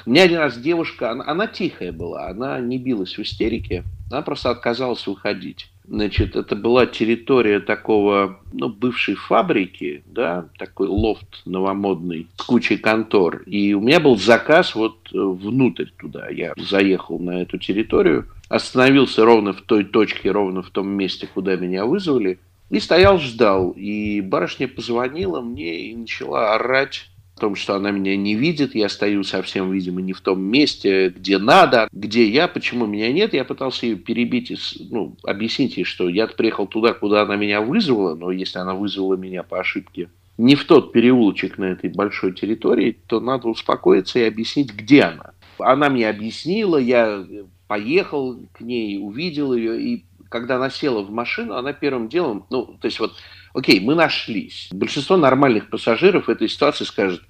У 0.07 0.11
меня 0.11 0.25
один 0.25 0.39
раз 0.39 0.59
девушка, 0.59 1.11
она, 1.11 1.25
она 1.27 1.47
тихая 1.47 1.93
была, 1.93 2.29
она 2.29 2.61
не 2.61 2.79
билась 2.79 3.17
в 3.17 3.23
истерике, 3.23 3.85
она 4.11 4.23
просто 4.23 4.51
отказалась 4.51 5.07
выходить. 5.07 5.71
Значит, 5.87 6.35
это 6.35 6.57
была 6.57 6.87
территория 6.87 7.61
такого, 7.61 8.41
ну, 8.53 8.71
бывшей 8.71 9.17
фабрики, 9.17 10.03
да, 10.07 10.49
такой 10.59 10.89
лофт 10.89 11.43
новомодный 11.45 12.27
с 12.37 12.43
кучей 12.43 12.79
контор. 12.79 13.43
И 13.43 13.75
у 13.75 13.81
меня 13.81 14.01
был 14.01 14.17
заказ 14.17 14.75
вот 14.75 14.97
э, 15.13 15.19
внутрь 15.19 15.89
туда. 15.99 16.31
Я 16.31 16.55
заехал 16.57 17.19
на 17.19 17.43
эту 17.43 17.59
территорию, 17.59 18.27
остановился 18.49 19.27
ровно 19.27 19.53
в 19.53 19.61
той 19.61 19.85
точке, 19.85 20.31
ровно 20.31 20.63
в 20.63 20.71
том 20.71 20.89
месте, 20.89 21.29
куда 21.33 21.57
меня 21.57 21.85
вызвали, 21.85 22.39
и 22.71 22.81
стоял, 22.81 23.19
ждал. 23.19 23.73
И 23.73 24.23
барышня 24.23 24.69
позвонила 24.69 25.43
мне 25.43 25.91
и 25.91 25.97
начала 25.97 26.55
орать 26.55 27.11
о 27.37 27.41
том, 27.41 27.57
что 27.57 27.75
она 27.75 27.91
меня 27.91 28.17
не 28.17 28.35
видит, 28.35 28.75
я 28.75 28.89
стою 28.89 29.25
совсем, 29.25 29.73
видимо, 29.73 30.01
не 30.01 30.13
в 30.13 30.21
том 30.21 30.41
месте, 30.41 31.09
где 31.09 31.39
надо, 31.39 31.89
где 31.93 32.29
я, 32.29 32.47
почему 32.47 32.87
меня 32.87 33.13
нет. 33.13 33.35
Я 33.35 33.45
пытался 33.45 33.87
ее 33.87 33.97
перебить, 33.97 34.51
и, 34.51 34.57
ну, 34.91 35.17
объяснить 35.25 35.77
ей, 35.77 35.85
что 35.85 36.09
я 36.09 36.27
приехал 36.27 36.67
туда, 36.67 36.93
куда 36.95 37.23
она 37.23 37.37
меня 37.37 37.61
вызвала, 37.61 38.15
но 38.15 38.31
если 38.31 38.59
она 38.59 38.75
вызвала 38.75 39.15
меня 39.15 39.43
по 39.43 39.59
ошибке 39.59 40.09
не 40.37 40.57
в 40.57 40.65
тот 40.65 40.93
переулочек 40.93 41.59
на 41.59 41.67
этой 41.67 41.91
большой 41.91 42.33
территории, 42.33 42.97
то 43.07 43.21
надо 43.21 43.49
успокоиться 43.49 44.19
и 44.19 44.25
объяснить, 44.25 44.75
где 44.75 45.03
она. 45.03 45.31
Она 45.59 45.89
мне 45.89 46.09
объяснила, 46.09 46.77
я 46.77 47.25
поехал 47.69 48.37
к 48.53 48.61
ней, 48.61 48.99
увидел 49.01 49.55
ее, 49.55 49.81
и 49.81 50.05
когда 50.29 50.57
она 50.57 50.71
села 50.71 51.03
в 51.03 51.11
машину, 51.11 51.55
она 51.55 51.73
первым 51.73 52.09
делом, 52.09 52.47
ну, 52.51 52.77
то 52.81 52.87
есть 52.87 52.99
вот 52.99 53.13
окей, 53.55 53.81
мы 53.81 53.95
нашлись. 53.95 54.69
Большинство 54.73 55.17
нормальных 55.17 55.71
пассажиров 55.71 56.27
в 56.27 56.31
этой 56.31 56.49
ситуации 56.49 56.85
скажет, 56.85 57.23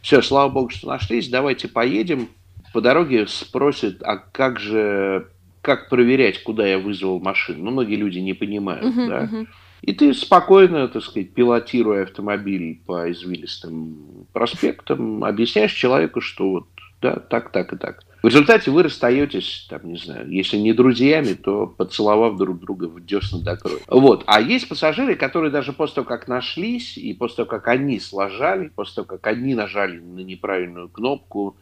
все, 0.00 0.22
слава 0.22 0.50
богу, 0.50 0.70
что 0.70 0.88
нашлись, 0.88 1.28
давайте 1.28 1.68
поедем. 1.68 2.28
По 2.72 2.80
дороге 2.80 3.26
спросят, 3.26 4.02
а 4.02 4.16
как 4.16 4.58
же, 4.58 5.28
как 5.62 5.88
проверять, 5.88 6.42
куда 6.42 6.66
я 6.66 6.78
вызвал 6.78 7.20
машину? 7.20 7.64
Ну, 7.64 7.70
многие 7.70 7.96
люди 7.96 8.18
не 8.18 8.34
понимают, 8.34 8.84
uh-huh, 8.84 9.08
да. 9.08 9.24
Uh-huh. 9.24 9.46
И 9.82 9.92
ты 9.92 10.14
спокойно, 10.14 10.88
так 10.88 11.02
сказать, 11.04 11.32
пилотируя 11.32 12.04
автомобиль 12.04 12.80
по 12.86 13.10
извилистым 13.10 14.26
проспектам, 14.32 15.24
объясняешь 15.24 15.72
человеку, 15.72 16.20
что 16.20 16.50
вот, 16.50 16.66
да, 17.00 17.16
так, 17.16 17.52
так 17.52 17.72
и 17.72 17.76
так. 17.76 18.02
В 18.26 18.28
результате 18.28 18.72
вы 18.72 18.82
расстаетесь, 18.82 19.68
там, 19.70 19.82
не 19.84 19.96
знаю, 19.96 20.28
если 20.28 20.56
не 20.56 20.72
друзьями, 20.72 21.34
то 21.34 21.68
поцеловав 21.68 22.36
друг 22.36 22.58
друга 22.58 22.86
в 22.86 23.06
десна 23.06 23.38
до 23.38 23.56
крови. 23.56 23.78
Вот. 23.86 24.24
А 24.26 24.40
есть 24.40 24.68
пассажиры, 24.68 25.14
которые 25.14 25.52
даже 25.52 25.72
после 25.72 25.94
того, 25.94 26.08
как 26.08 26.26
нашлись, 26.26 26.98
и 26.98 27.14
после 27.14 27.36
того, 27.36 27.50
как 27.50 27.68
они 27.68 28.00
сложали, 28.00 28.72
после 28.74 28.96
того, 28.96 29.06
как 29.06 29.28
они 29.28 29.54
нажали 29.54 30.00
на 30.00 30.18
неправильную 30.24 30.88
кнопку, 30.88 31.56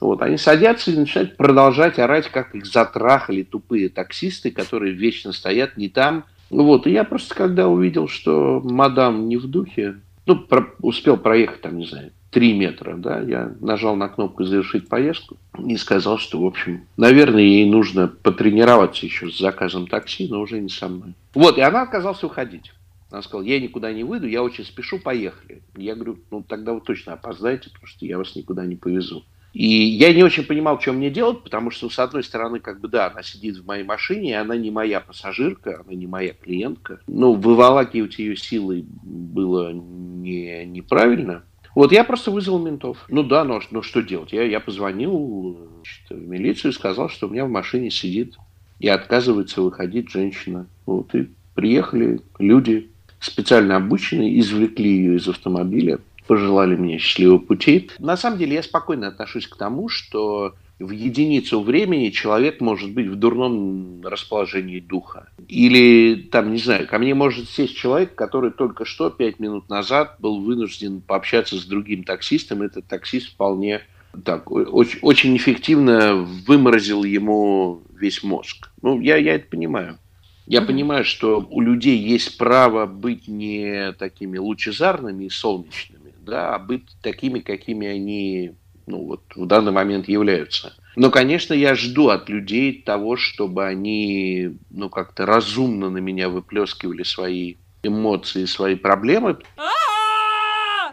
вот, 0.00 0.20
они 0.20 0.38
садятся 0.38 0.90
и 0.90 0.96
начинают 0.96 1.36
продолжать 1.36 2.00
орать, 2.00 2.26
как 2.26 2.52
их 2.52 2.66
затрахали 2.66 3.44
тупые 3.44 3.88
таксисты, 3.88 4.50
которые 4.50 4.94
вечно 4.94 5.32
стоят 5.32 5.76
не 5.76 5.88
там. 5.88 6.24
Вот, 6.50 6.88
и 6.88 6.90
я 6.90 7.04
просто 7.04 7.32
когда 7.36 7.68
увидел, 7.68 8.08
что 8.08 8.60
мадам 8.64 9.28
не 9.28 9.36
в 9.36 9.46
духе, 9.46 10.00
ну, 10.26 10.34
про, 10.34 10.66
успел 10.82 11.16
проехать 11.16 11.60
там, 11.60 11.78
не 11.78 11.86
знаю, 11.86 12.10
3 12.30 12.52
метра, 12.54 12.96
да, 12.96 13.20
я 13.20 13.54
нажал 13.60 13.96
на 13.96 14.08
кнопку 14.08 14.44
«Завершить 14.44 14.88
поездку» 14.88 15.38
и 15.66 15.76
сказал, 15.76 16.18
что, 16.18 16.40
в 16.40 16.46
общем, 16.46 16.86
наверное, 16.96 17.42
ей 17.42 17.68
нужно 17.68 18.08
потренироваться 18.08 19.06
еще 19.06 19.30
с 19.30 19.38
заказом 19.38 19.86
такси, 19.86 20.28
но 20.28 20.40
уже 20.40 20.60
не 20.60 20.68
со 20.68 20.88
мной. 20.88 21.14
Вот, 21.34 21.56
и 21.56 21.62
она 21.62 21.82
отказалась 21.82 22.22
уходить. 22.22 22.72
Она 23.10 23.22
сказала, 23.22 23.46
я 23.46 23.58
никуда 23.58 23.92
не 23.92 24.04
выйду, 24.04 24.26
я 24.26 24.42
очень 24.42 24.64
спешу, 24.64 24.98
поехали. 24.98 25.62
Я 25.76 25.94
говорю, 25.94 26.18
ну 26.30 26.44
тогда 26.46 26.74
вы 26.74 26.82
точно 26.82 27.14
опоздаете, 27.14 27.70
потому 27.70 27.86
что 27.86 28.04
я 28.04 28.18
вас 28.18 28.36
никуда 28.36 28.66
не 28.66 28.76
повезу. 28.76 29.24
И 29.54 29.66
я 29.66 30.12
не 30.12 30.22
очень 30.22 30.44
понимал, 30.44 30.78
что 30.78 30.92
мне 30.92 31.10
делать, 31.10 31.42
потому 31.42 31.70
что, 31.70 31.88
с 31.88 31.98
одной 31.98 32.22
стороны, 32.22 32.60
как 32.60 32.80
бы, 32.80 32.88
да, 32.88 33.10
она 33.10 33.22
сидит 33.22 33.56
в 33.56 33.66
моей 33.66 33.82
машине, 33.82 34.30
и 34.30 34.34
она 34.34 34.56
не 34.56 34.70
моя 34.70 35.00
пассажирка, 35.00 35.82
она 35.84 35.94
не 35.96 36.06
моя 36.06 36.34
клиентка. 36.34 37.00
Но 37.06 37.32
выволакивать 37.32 38.18
ее 38.18 38.36
силой 38.36 38.84
было 38.86 39.72
не, 39.72 40.66
неправильно. 40.66 41.44
Вот 41.78 41.92
я 41.92 42.02
просто 42.02 42.32
вызвал 42.32 42.58
ментов. 42.58 43.04
Ну 43.08 43.22
да, 43.22 43.44
но, 43.44 43.60
но 43.70 43.82
что 43.82 44.02
делать? 44.02 44.32
Я, 44.32 44.42
я 44.42 44.58
позвонил 44.58 45.56
значит, 45.76 46.10
в 46.10 46.28
милицию 46.28 46.72
и 46.72 46.74
сказал, 46.74 47.08
что 47.08 47.28
у 47.28 47.30
меня 47.30 47.44
в 47.44 47.50
машине 47.50 47.88
сидит 47.88 48.36
и 48.80 48.88
отказывается 48.88 49.62
выходить 49.62 50.10
женщина. 50.10 50.66
Вот, 50.86 51.14
и 51.14 51.28
приехали 51.54 52.20
люди, 52.40 52.90
специально 53.20 53.76
обученные, 53.76 54.40
извлекли 54.40 54.90
ее 54.90 55.18
из 55.18 55.28
автомобиля, 55.28 56.00
пожелали 56.28 56.76
мне 56.76 56.98
счастливого 56.98 57.38
пути. 57.38 57.90
На 57.98 58.16
самом 58.16 58.38
деле 58.38 58.54
я 58.54 58.62
спокойно 58.62 59.08
отношусь 59.08 59.48
к 59.48 59.56
тому, 59.56 59.88
что 59.88 60.54
в 60.78 60.90
единицу 60.92 61.60
времени 61.60 62.10
человек 62.10 62.60
может 62.60 62.92
быть 62.92 63.08
в 63.08 63.16
дурном 63.16 64.02
расположении 64.04 64.78
духа. 64.78 65.28
Или, 65.48 66.14
там, 66.30 66.52
не 66.52 66.58
знаю, 66.58 66.86
ко 66.86 66.98
мне 66.98 67.14
может 67.14 67.48
сесть 67.48 67.76
человек, 67.76 68.14
который 68.14 68.52
только 68.52 68.84
что, 68.84 69.10
пять 69.10 69.40
минут 69.40 69.68
назад, 69.68 70.16
был 70.20 70.40
вынужден 70.40 71.00
пообщаться 71.00 71.56
с 71.56 71.64
другим 71.64 72.04
таксистом. 72.04 72.62
Этот 72.62 72.86
таксист 72.86 73.30
вполне 73.30 73.80
так, 74.24 74.50
очень, 74.50 74.98
очень 75.02 75.36
эффективно 75.36 76.14
выморозил 76.46 77.02
ему 77.04 77.82
весь 77.98 78.22
мозг. 78.22 78.70
Ну, 78.82 79.00
я, 79.00 79.16
я 79.16 79.34
это 79.34 79.48
понимаю. 79.48 79.98
Я 80.46 80.62
понимаю, 80.62 81.04
что 81.04 81.46
у 81.50 81.60
людей 81.60 81.98
есть 81.98 82.38
право 82.38 82.86
быть 82.86 83.28
не 83.28 83.92
такими 83.92 84.38
лучезарными 84.38 85.24
и 85.24 85.28
солнечными, 85.30 85.97
да, 86.28 86.54
а 86.54 86.58
быть 86.58 86.88
такими, 87.02 87.40
какими 87.40 87.86
они 87.86 88.52
ну, 88.86 89.04
вот, 89.04 89.22
в 89.34 89.46
данный 89.46 89.72
момент 89.72 90.08
являются. 90.08 90.74
Но, 90.96 91.10
конечно, 91.10 91.54
я 91.54 91.74
жду 91.74 92.08
от 92.08 92.28
людей 92.28 92.82
того, 92.82 93.16
чтобы 93.16 93.66
они 93.66 94.56
ну, 94.70 94.88
как-то 94.88 95.26
разумно 95.26 95.90
на 95.90 95.98
меня 95.98 96.28
выплескивали 96.28 97.02
свои 97.02 97.56
эмоции, 97.82 98.46
свои 98.46 98.74
проблемы. 98.74 99.38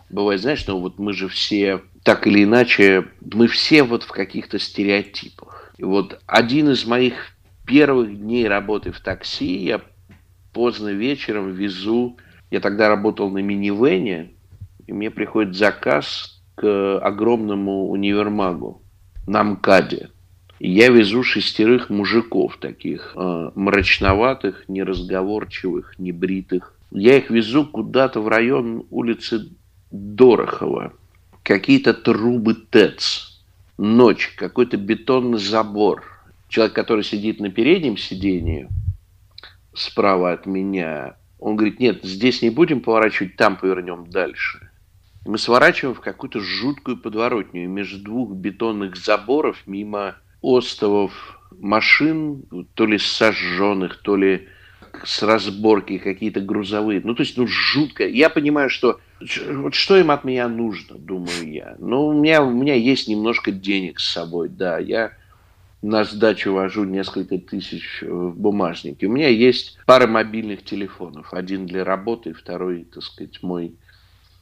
Бывает, 0.09 0.41
знаешь, 0.41 0.65
ну 0.67 0.79
вот 0.79 0.99
мы 0.99 1.13
же 1.13 1.27
все 1.27 1.81
так 2.03 2.27
или 2.27 2.43
иначе, 2.43 3.07
мы 3.21 3.47
все 3.47 3.81
вот 3.81 4.03
в 4.03 4.11
каких-то 4.11 4.59
стереотипах. 4.59 5.73
И 5.77 5.83
вот 5.83 6.21
один 6.27 6.69
из 6.69 6.85
моих 6.85 7.31
первых 7.65 8.15
дней 8.15 8.47
работы 8.47 8.91
в 8.91 8.99
такси 8.99 9.57
я 9.57 9.81
поздно 10.53 10.89
вечером 10.89 11.51
везу, 11.51 12.17
я 12.51 12.59
тогда 12.59 12.89
работал 12.89 13.31
на 13.31 13.39
минивене, 13.39 14.34
и 14.87 14.93
мне 14.93 15.09
приходит 15.11 15.55
заказ 15.55 16.41
к 16.55 16.99
огромному 16.99 17.89
универмагу 17.89 18.81
на 19.27 19.43
МКАДе. 19.43 20.09
И 20.59 20.71
я 20.71 20.89
везу 20.89 21.23
шестерых 21.23 21.89
мужиков 21.89 22.57
таких, 22.57 23.13
э, 23.15 23.51
мрачноватых, 23.55 24.65
неразговорчивых, 24.67 25.99
небритых. 25.99 26.73
Я 26.91 27.17
их 27.17 27.29
везу 27.29 27.65
куда-то 27.65 28.21
в 28.21 28.27
район 28.27 28.85
улицы 28.89 29.49
Дорохова. 29.91 30.93
Какие-то 31.43 31.93
трубы 31.93 32.53
ТЭЦ. 32.53 33.41
Ночь, 33.77 34.33
какой-то 34.37 34.77
бетонный 34.77 35.39
забор– 35.39 36.03
человек, 36.47 36.73
который 36.73 37.03
сидит 37.03 37.39
на 37.39 37.49
переднем 37.49 37.97
сидении, 37.97 38.69
справа 39.73 40.31
от 40.31 40.45
меня, 40.45 41.17
он 41.37 41.55
говорит, 41.55 41.79
нет, 41.79 42.03
здесь 42.03 42.41
не 42.41 42.49
будем 42.49 42.79
поворачивать, 42.79 43.35
там 43.35 43.57
повернем 43.57 44.09
дальше. 44.09 44.64
Мы 45.25 45.39
сворачиваем 45.39 45.95
в 45.95 46.01
какую-то 46.01 46.39
жуткую 46.39 46.97
подворотню 46.97 47.67
между 47.67 47.97
двух 47.97 48.31
бетонных 48.31 48.95
заборов 48.95 49.57
мимо 49.65 50.15
остовов 50.41 51.39
машин, 51.51 52.43
то 52.75 52.85
ли 52.85 52.99
сожженных, 52.99 54.01
то 54.03 54.15
ли 54.15 54.47
с 55.03 55.23
разборки 55.23 55.97
какие-то 55.97 56.41
грузовые. 56.41 57.01
Ну, 57.03 57.15
то 57.15 57.23
есть, 57.23 57.37
ну, 57.37 57.47
жутко. 57.47 58.07
Я 58.07 58.29
понимаю, 58.29 58.69
что 58.69 58.99
вот 59.49 59.73
что 59.73 59.97
им 59.97 60.11
от 60.11 60.23
меня 60.23 60.47
нужно, 60.47 60.97
думаю 60.97 61.51
я. 61.51 61.75
Ну, 61.79 62.07
у 62.07 62.13
меня, 62.13 62.43
у 62.43 62.51
меня 62.51 62.75
есть 62.75 63.07
немножко 63.07 63.51
денег 63.51 63.99
с 63.99 64.11
собой, 64.11 64.47
да. 64.47 64.77
Я 64.77 65.11
на 65.81 66.03
сдачу 66.03 66.53
вожу 66.53 66.83
несколько 66.83 67.37
тысяч 67.37 68.01
э, 68.01 68.07
в 68.07 68.37
бумажнике. 68.37 69.07
У 69.07 69.11
меня 69.11 69.29
есть 69.29 69.77
пара 69.85 70.07
мобильных 70.07 70.63
телефонов. 70.63 71.33
Один 71.33 71.65
для 71.65 71.83
работы, 71.83 72.33
второй, 72.33 72.85
так 72.85 73.03
сказать, 73.03 73.41
мой 73.41 73.75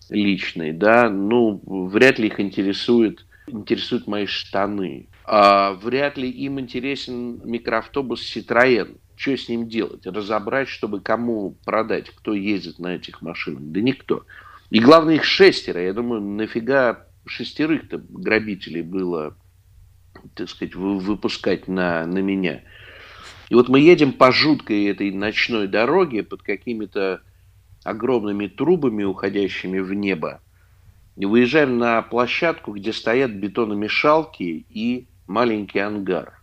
личный. 0.10 0.72
Да? 0.72 1.10
Ну, 1.10 1.62
вряд 1.66 2.20
ли 2.20 2.28
их 2.28 2.40
интересует, 2.40 3.26
интересуют 3.48 4.08
мои 4.08 4.26
штаны. 4.26 5.08
А 5.26 5.74
вряд 5.74 6.18
ли 6.18 6.30
им 6.30 6.60
интересен 6.60 7.42
микроавтобус 7.44 8.22
Citroën. 8.22 8.98
Что 9.16 9.38
с 9.38 9.48
ним 9.48 9.68
делать? 9.68 10.06
Разобрать, 10.06 10.68
чтобы 10.68 11.00
кому 11.00 11.56
продать, 11.66 12.10
кто 12.10 12.34
ездит 12.34 12.80
на 12.80 12.96
этих 12.96 13.22
машинах? 13.22 13.62
Да 13.64 13.80
никто. 13.80 14.26
И 14.70 14.80
главное, 14.80 15.16
их 15.16 15.24
шестеро. 15.24 15.82
Я 15.82 15.94
думаю, 15.94 16.22
нафига 16.22 17.06
шестерых-то 17.26 18.02
грабителей 18.10 18.82
было 18.82 19.36
так 20.36 20.50
сказать, 20.50 20.76
выпускать 20.76 21.68
на, 21.68 22.06
на 22.06 22.20
меня. 22.20 22.62
И 23.50 23.56
вот 23.56 23.70
мы 23.70 23.80
едем 23.80 24.14
по 24.14 24.32
жуткой 24.32 24.86
этой 24.86 25.12
ночной 25.12 25.68
дороге 25.68 26.24
под 26.24 26.44
какими-то 26.44 27.22
огромными 27.84 28.48
трубами, 28.48 29.04
уходящими 29.04 29.80
в 29.80 29.94
небо. 29.94 30.42
И 31.16 31.26
выезжаем 31.26 31.78
на 31.78 32.02
площадку, 32.02 32.74
где 32.74 32.92
стоят 32.92 33.32
бетономешалки 33.32 34.66
и 34.70 35.08
маленький 35.28 35.80
ангар. 35.80 36.40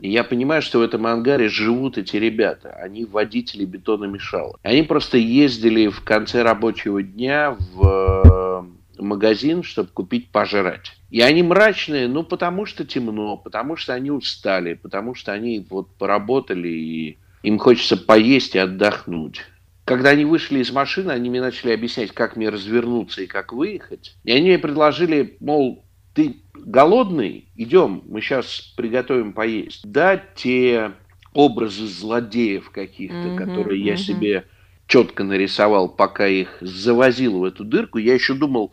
И 0.00 0.10
я 0.10 0.24
понимаю, 0.24 0.62
что 0.62 0.80
в 0.80 0.82
этом 0.82 1.06
ангаре 1.06 1.48
живут 1.48 1.96
эти 1.96 2.16
ребята. 2.16 2.70
Они 2.70 3.04
водители 3.04 3.64
бетономешалок. 3.64 4.58
Они 4.62 4.82
просто 4.82 5.16
ездили 5.16 5.88
в 5.88 6.02
конце 6.02 6.42
рабочего 6.42 7.02
дня 7.02 7.56
в 7.72 8.66
магазин, 8.98 9.62
чтобы 9.62 9.88
купить 9.90 10.30
пожрать. 10.30 10.92
И 11.10 11.20
они 11.20 11.42
мрачные, 11.42 12.08
ну, 12.08 12.22
потому 12.22 12.66
что 12.66 12.84
темно, 12.84 13.36
потому 13.36 13.76
что 13.76 13.94
они 13.94 14.10
устали, 14.10 14.74
потому 14.74 15.14
что 15.14 15.32
они 15.32 15.64
вот 15.68 15.94
поработали, 15.96 16.68
и 16.68 17.18
им 17.42 17.58
хочется 17.58 17.96
поесть 17.96 18.54
и 18.54 18.58
отдохнуть. 18.58 19.42
Когда 19.86 20.10
они 20.10 20.24
вышли 20.24 20.58
из 20.58 20.72
машины, 20.72 21.12
они 21.12 21.30
мне 21.30 21.40
начали 21.40 21.70
объяснять, 21.70 22.10
как 22.10 22.34
мне 22.34 22.48
развернуться 22.48 23.22
и 23.22 23.26
как 23.26 23.52
выехать. 23.52 24.16
И 24.24 24.32
они 24.32 24.48
мне 24.48 24.58
предложили, 24.58 25.36
мол, 25.38 25.84
ты 26.12 26.38
голодный? 26.54 27.46
Идем, 27.54 28.02
мы 28.08 28.20
сейчас 28.20 28.72
приготовим 28.76 29.32
поесть. 29.32 29.82
Да, 29.84 30.16
те 30.16 30.90
образы 31.32 31.86
злодеев 31.86 32.70
каких-то, 32.70 33.14
mm-hmm, 33.14 33.36
которые 33.36 33.80
mm-hmm. 33.80 33.86
я 33.86 33.96
себе 33.96 34.44
четко 34.88 35.22
нарисовал, 35.22 35.88
пока 35.88 36.26
их 36.26 36.56
завозил 36.60 37.38
в 37.38 37.44
эту 37.44 37.62
дырку, 37.62 37.98
я 37.98 38.14
еще 38.14 38.34
думал, 38.34 38.72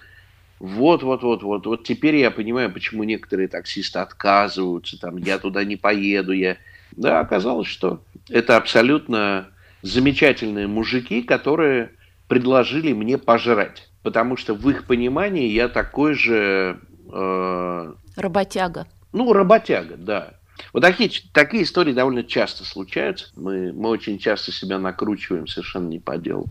вот, 0.58 1.04
вот, 1.04 1.22
вот, 1.22 1.44
вот, 1.44 1.68
вот 1.68 1.84
теперь 1.84 2.16
я 2.16 2.32
понимаю, 2.32 2.74
почему 2.74 3.04
некоторые 3.04 3.50
таксисты 3.50 4.00
отказываются, 4.00 5.00
там, 5.00 5.18
я 5.18 5.38
туда 5.38 5.64
не 5.64 5.76
поеду, 5.76 6.32
я... 6.32 6.58
Да, 6.94 7.20
оказалось, 7.20 7.68
что 7.68 8.04
это 8.30 8.58
абсолютно 8.58 9.53
замечательные 9.84 10.66
мужики, 10.68 11.22
которые 11.22 11.92
предложили 12.28 12.94
мне 12.94 13.18
пожрать. 13.20 13.90
Потому 14.02 14.36
что 14.36 14.56
в 14.56 14.68
их 14.70 14.88
понимании 14.88 15.48
я 15.50 15.70
такой 15.70 16.16
же... 16.16 16.80
Э... 17.12 17.94
Работяга. 18.16 18.88
Ну, 19.12 19.32
работяга, 19.32 19.96
да. 19.98 20.34
Вот 20.72 20.82
такие, 20.82 21.12
такие 21.34 21.64
истории 21.64 21.94
довольно 21.94 22.24
часто 22.24 22.66
случаются. 22.66 23.28
Мы, 23.36 23.72
мы 23.72 23.90
очень 23.90 24.18
часто 24.18 24.52
себя 24.52 24.80
накручиваем 24.80 25.48
совершенно 25.48 25.88
не 25.88 26.00
по 26.00 26.18
делу. 26.18 26.48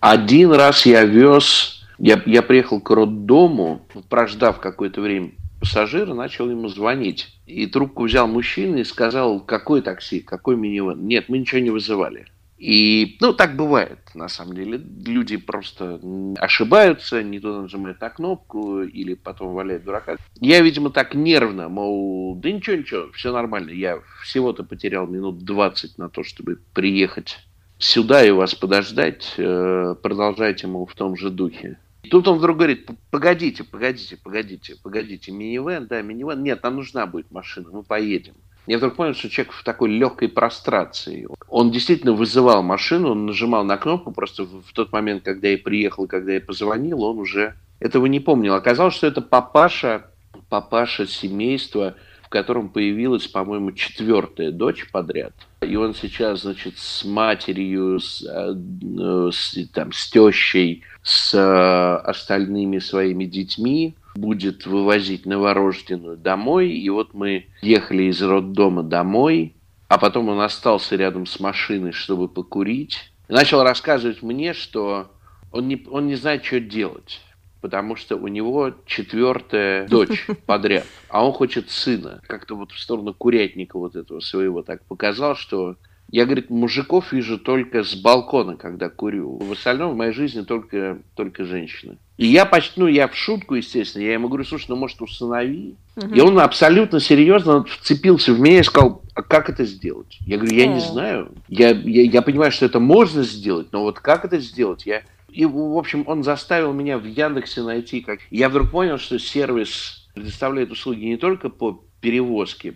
Один 0.00 0.52
раз 0.52 0.86
я 0.86 1.04
вез 1.04 1.78
я, 1.98 2.22
я 2.26 2.42
приехал 2.42 2.80
к 2.80 2.90
роддому, 2.90 3.86
прождав 4.08 4.60
какое-то 4.60 5.00
время 5.00 5.32
пассажира, 5.60 6.14
начал 6.14 6.50
ему 6.50 6.68
звонить. 6.68 7.28
И 7.46 7.66
трубку 7.66 8.04
взял 8.04 8.26
мужчина 8.28 8.76
и 8.76 8.84
сказал, 8.84 9.40
какой 9.40 9.82
такси, 9.82 10.20
какой 10.20 10.56
минивэн. 10.56 11.06
Нет, 11.06 11.28
мы 11.28 11.38
ничего 11.38 11.60
не 11.60 11.70
вызывали. 11.70 12.26
И, 12.58 13.16
ну, 13.20 13.32
так 13.32 13.54
бывает, 13.54 13.98
на 14.14 14.28
самом 14.28 14.54
деле. 14.54 14.78
Люди 15.06 15.36
просто 15.36 16.00
ошибаются, 16.38 17.22
не 17.22 17.38
туда 17.38 17.62
нажимают 17.62 18.00
на 18.00 18.10
кнопку 18.10 18.82
или 18.82 19.14
потом 19.14 19.54
валяют 19.54 19.84
дурака. 19.84 20.16
Я, 20.40 20.60
видимо, 20.60 20.90
так 20.90 21.14
нервно, 21.14 21.68
мол, 21.68 22.34
да 22.34 22.50
ничего, 22.50 22.76
ничего, 22.76 23.12
все 23.12 23.32
нормально. 23.32 23.70
Я 23.70 24.00
всего-то 24.22 24.64
потерял 24.64 25.06
минут 25.06 25.44
20 25.44 25.98
на 25.98 26.08
то, 26.08 26.24
чтобы 26.24 26.58
приехать 26.74 27.38
сюда 27.78 28.24
и 28.24 28.32
вас 28.32 28.56
подождать. 28.56 29.34
Э, 29.38 29.94
продолжайте, 30.02 30.66
мол, 30.66 30.86
в 30.86 30.94
том 30.94 31.16
же 31.16 31.30
духе. 31.30 31.78
Тут 32.10 32.28
он 32.28 32.38
вдруг 32.38 32.58
говорит, 32.58 32.88
погодите, 33.10 33.64
погодите, 33.64 34.16
погодите, 34.16 34.76
погодите, 34.82 35.32
минивэн, 35.32 35.86
да, 35.86 36.02
минивэн, 36.02 36.42
нет, 36.42 36.62
нам 36.62 36.76
нужна 36.76 37.06
будет 37.06 37.30
машина, 37.30 37.68
мы 37.70 37.82
поедем. 37.82 38.34
я 38.66 38.78
вдруг 38.78 38.96
понял, 38.96 39.14
что 39.14 39.30
человек 39.30 39.52
в 39.52 39.64
такой 39.64 39.90
легкой 39.90 40.28
прострации. 40.28 41.28
Он 41.48 41.70
действительно 41.70 42.12
вызывал 42.12 42.62
машину, 42.62 43.12
он 43.12 43.26
нажимал 43.26 43.64
на 43.64 43.76
кнопку, 43.76 44.12
просто 44.12 44.44
в 44.44 44.72
тот 44.74 44.92
момент, 44.92 45.22
когда 45.22 45.48
я 45.48 45.58
приехал, 45.58 46.06
когда 46.06 46.32
я 46.32 46.40
позвонил, 46.40 47.02
он 47.02 47.18
уже 47.18 47.54
этого 47.80 48.06
не 48.06 48.20
помнил. 48.20 48.54
Оказалось, 48.54 48.94
что 48.94 49.06
это 49.06 49.20
папаша, 49.20 50.10
папаша 50.48 51.06
семейства, 51.06 51.94
в 52.28 52.30
котором 52.30 52.68
появилась, 52.68 53.26
по-моему, 53.26 53.72
четвертая 53.72 54.50
дочь 54.50 54.90
подряд. 54.92 55.32
И 55.62 55.76
он 55.76 55.94
сейчас, 55.94 56.42
значит, 56.42 56.76
с 56.76 57.02
матерью, 57.06 57.98
с, 57.98 58.22
э, 58.22 59.30
с, 59.32 59.56
там, 59.72 59.92
с 59.92 60.10
тещей, 60.10 60.84
с 61.02 61.32
э, 61.32 61.96
остальными 62.06 62.80
своими 62.80 63.24
детьми 63.24 63.96
будет 64.14 64.66
вывозить 64.66 65.24
новорожденную 65.24 66.18
домой. 66.18 66.70
И 66.70 66.90
вот 66.90 67.14
мы 67.14 67.46
ехали 67.62 68.02
из 68.04 68.20
роддома 68.20 68.82
домой, 68.82 69.54
а 69.88 69.96
потом 69.96 70.28
он 70.28 70.42
остался 70.42 70.96
рядом 70.96 71.24
с 71.24 71.40
машиной, 71.40 71.92
чтобы 71.92 72.28
покурить. 72.28 73.10
И 73.30 73.32
начал 73.32 73.62
рассказывать 73.62 74.22
мне, 74.22 74.52
что 74.52 75.10
он 75.50 75.66
не, 75.66 75.82
он 75.90 76.08
не 76.08 76.16
знает, 76.16 76.44
что 76.44 76.60
делать 76.60 77.22
потому 77.60 77.96
что 77.96 78.16
у 78.16 78.28
него 78.28 78.72
четвертая 78.86 79.86
дочь 79.88 80.26
подряд, 80.46 80.86
а 81.08 81.26
он 81.26 81.32
хочет 81.32 81.70
сына. 81.70 82.20
Как-то 82.26 82.56
вот 82.56 82.72
в 82.72 82.78
сторону 82.78 83.14
курятника 83.14 83.78
вот 83.78 83.96
этого 83.96 84.20
своего 84.20 84.62
так 84.62 84.84
показал, 84.84 85.36
что 85.36 85.76
я, 86.10 86.24
говорит, 86.24 86.48
мужиков 86.48 87.12
вижу 87.12 87.38
только 87.38 87.84
с 87.84 87.94
балкона, 87.94 88.56
когда 88.56 88.88
курю. 88.88 89.36
В 89.36 89.52
остальном 89.52 89.92
в 89.92 89.96
моей 89.96 90.12
жизни 90.12 90.40
только, 90.40 91.00
только 91.14 91.44
женщины. 91.44 91.98
И 92.16 92.26
я 92.26 92.46
почти, 92.46 92.80
ну, 92.80 92.86
я 92.86 93.08
в 93.08 93.14
шутку, 93.14 93.56
естественно, 93.56 94.02
я 94.02 94.14
ему 94.14 94.28
говорю, 94.28 94.44
слушай, 94.44 94.66
ну, 94.68 94.76
может, 94.76 95.02
усынови? 95.02 95.76
Угу. 95.96 96.14
И 96.14 96.20
он 96.20 96.40
абсолютно 96.40 96.98
серьезно 96.98 97.62
вцепился 97.64 98.32
в 98.32 98.40
меня 98.40 98.60
и 98.60 98.62
сказал, 98.62 99.02
а 99.14 99.22
как 99.22 99.50
это 99.50 99.66
сделать? 99.66 100.18
Я 100.20 100.38
говорю, 100.38 100.56
я 100.56 100.66
не 100.66 100.80
знаю. 100.80 101.30
Я, 101.48 101.70
я, 101.70 102.02
я 102.02 102.22
понимаю, 102.22 102.52
что 102.52 102.64
это 102.64 102.80
можно 102.80 103.22
сделать, 103.22 103.68
но 103.72 103.82
вот 103.82 104.00
как 104.00 104.24
это 104.24 104.38
сделать, 104.38 104.86
я 104.86 105.02
и, 105.30 105.44
в 105.44 105.76
общем, 105.76 106.04
он 106.06 106.24
заставил 106.24 106.72
меня 106.72 106.98
в 106.98 107.04
Яндексе 107.04 107.62
найти 107.62 108.00
как... 108.00 108.20
Я 108.30 108.48
вдруг 108.48 108.70
понял, 108.70 108.98
что 108.98 109.18
сервис 109.18 110.08
предоставляет 110.14 110.70
услуги 110.70 111.04
не 111.04 111.16
только 111.16 111.48
по 111.48 111.82
перевозке 112.00 112.74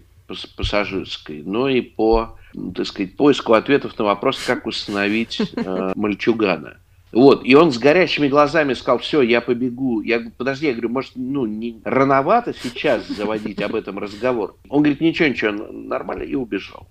пассажирской, 0.56 1.42
но 1.44 1.68
и 1.68 1.80
по, 1.80 2.38
так 2.74 2.86
сказать, 2.86 3.16
поиску 3.16 3.54
ответов 3.54 3.98
на 3.98 4.04
вопрос, 4.04 4.42
как 4.44 4.66
установить 4.66 5.40
э, 5.56 5.92
мальчугана. 5.94 6.78
Вот, 7.12 7.44
и 7.44 7.54
он 7.54 7.72
с 7.72 7.78
горящими 7.78 8.28
глазами 8.28 8.72
сказал, 8.72 8.98
все, 8.98 9.20
я 9.20 9.42
побегу. 9.42 10.00
Я 10.00 10.18
говорю, 10.18 10.34
подожди, 10.36 10.66
я 10.66 10.72
говорю, 10.72 10.88
может, 10.88 11.12
ну, 11.14 11.44
не 11.44 11.80
рановато 11.84 12.54
сейчас 12.54 13.06
заводить 13.06 13.60
об 13.60 13.74
этом 13.74 13.98
разговор? 13.98 14.56
Он 14.70 14.82
говорит, 14.82 15.02
ничего, 15.02 15.28
ничего, 15.28 15.50
нормально, 15.50 16.22
и 16.22 16.34
убежал. 16.34 16.88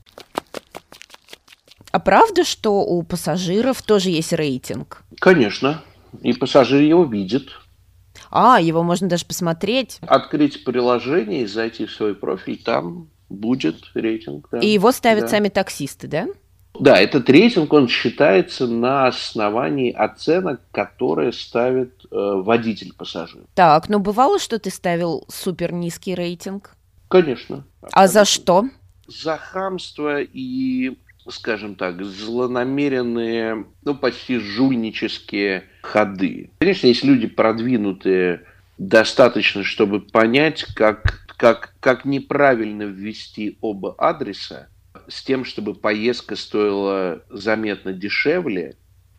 А 1.91 1.99
правда, 1.99 2.43
что 2.43 2.81
у 2.83 3.03
пассажиров 3.03 3.81
тоже 3.81 4.09
есть 4.09 4.33
рейтинг? 4.33 5.03
Конечно. 5.19 5.81
И 6.21 6.33
пассажир 6.33 6.81
его 6.81 7.03
видит. 7.03 7.49
А, 8.29 8.59
его 8.61 8.83
можно 8.83 9.09
даже 9.09 9.25
посмотреть. 9.25 9.99
Открыть 10.01 10.63
приложение 10.63 11.43
и 11.43 11.47
зайти 11.47 11.85
в 11.85 11.91
свой 11.91 12.15
профиль, 12.15 12.61
там 12.63 13.09
будет 13.29 13.77
рейтинг. 13.93 14.47
Да. 14.51 14.59
И 14.59 14.67
его 14.67 14.91
ставят 14.91 15.23
да. 15.23 15.27
сами 15.29 15.49
таксисты, 15.49 16.07
да? 16.07 16.27
Да, 16.79 16.97
этот 16.97 17.29
рейтинг, 17.29 17.73
он 17.73 17.89
считается 17.89 18.65
на 18.65 19.07
основании 19.07 19.91
оценок, 19.91 20.61
которые 20.71 21.33
ставит 21.33 22.05
э, 22.05 22.15
водитель 22.15 22.93
пассажира. 22.93 23.43
Так, 23.55 23.89
ну 23.89 23.99
бывало, 23.99 24.39
что 24.39 24.57
ты 24.57 24.69
ставил 24.69 25.25
супер 25.27 25.73
низкий 25.73 26.15
рейтинг? 26.15 26.75
Конечно. 27.09 27.65
А 27.91 28.07
за 28.07 28.23
что? 28.23 28.65
За 29.07 29.35
хамство 29.35 30.21
и 30.21 30.97
скажем 31.31 31.75
так, 31.75 32.03
злонамеренные, 32.03 33.65
ну, 33.83 33.95
почти 33.95 34.37
жульнические 34.37 35.65
ходы. 35.81 36.51
Конечно, 36.59 36.87
есть 36.87 37.03
люди 37.03 37.27
продвинутые 37.27 38.43
достаточно, 38.77 39.63
чтобы 39.63 40.01
понять, 40.01 40.65
как, 40.75 41.25
как, 41.37 41.73
как 41.79 42.05
неправильно 42.05 42.83
ввести 42.83 43.57
оба 43.61 43.95
адреса, 43.97 44.69
с 45.07 45.23
тем, 45.23 45.45
чтобы 45.45 45.73
поездка 45.73 46.35
стоила 46.35 47.23
заметно 47.29 47.93
дешевле, 47.93 48.75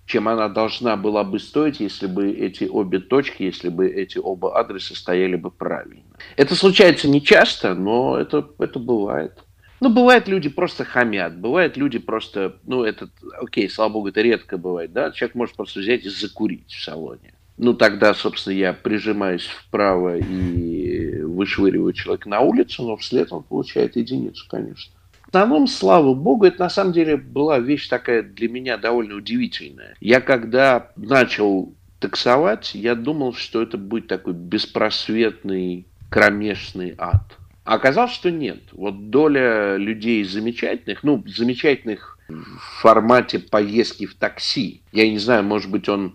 чем 0.07 0.29
она 0.29 0.49
должна 0.49 0.97
была 0.97 1.25
бы 1.25 1.39
стоить, 1.39 1.81
если 1.81 2.07
бы 2.07 2.31
эти 2.31 2.65
обе 2.65 2.99
точки, 2.99 3.45
если 3.45 3.69
бы 3.69 3.89
эти 3.89 4.19
оба 4.19 4.59
адреса 4.59 4.95
стояли 4.95 5.37
бы 5.37 5.51
правильно. 5.51 6.03
Это 6.37 6.55
случается 6.55 7.09
не 7.09 7.23
часто, 7.23 7.75
но 7.75 8.19
это, 8.19 8.49
это 8.59 8.79
бывает. 8.79 9.45
Ну, 9.83 9.89
бывает, 9.89 10.29
люди 10.29 10.49
просто 10.49 10.85
хамят, 10.85 11.37
бывает, 11.37 11.77
люди 11.77 11.99
просто, 11.99 12.55
ну, 12.65 12.85
это, 12.85 13.09
окей, 13.41 13.69
слава 13.69 13.95
богу, 13.95 14.11
это 14.11 14.21
редко 14.23 14.57
бывает, 14.57 14.93
да, 14.93 15.11
человек 15.11 15.35
может 15.35 15.57
просто 15.57 15.81
взять 15.81 16.05
и 16.05 16.09
закурить 16.09 16.71
в 16.71 16.85
салоне. 16.85 17.35
Ну, 17.59 17.75
тогда, 17.75 18.15
собственно, 18.15 18.55
я 18.55 18.75
прижимаюсь 18.75 19.45
вправо 19.45 20.19
и 20.19 21.23
вышвыриваю 21.23 21.93
человека 21.95 22.29
на 22.29 22.39
улицу, 22.39 22.85
но 22.85 22.97
вслед 22.97 23.33
он 23.33 23.43
получает 23.43 23.97
единицу, 23.97 24.47
конечно. 24.49 24.95
В 25.25 25.29
основном, 25.31 25.67
слава 25.67 26.15
богу, 26.15 26.45
это 26.45 26.61
на 26.61 26.71
самом 26.71 26.93
деле 26.93 27.17
была 27.17 27.59
вещь 27.59 27.89
такая 27.89 28.23
для 28.23 28.49
меня 28.49 28.77
довольно 28.77 29.17
удивительная. 29.17 29.97
Я 29.99 30.21
когда 30.21 30.93
начал 30.95 31.75
таксовать, 31.99 32.77
я 32.77 32.95
думал, 32.95 33.35
что 33.35 33.61
это 33.61 33.79
будет 33.79 34.07
такой 34.07 34.35
беспросветный 34.35 35.89
кромешный 36.09 36.95
ад– 36.99 37.37
а 37.65 37.75
оказалось, 37.75 38.13
что 38.13 38.31
нет. 38.31 38.61
Вот 38.73 39.11
доля 39.11 39.77
людей 39.77 40.25
замечательных, 40.25 41.03
ну, 41.03 41.23
замечательных 41.27 42.19
в 42.29 42.81
формате 42.81 43.39
поездки 43.39 44.07
в 44.07 44.15
такси. 44.15 44.83
Я 44.93 45.09
не 45.09 45.19
знаю, 45.19 45.45
может 45.45 45.71
быть, 45.71 45.89
он 45.89 46.15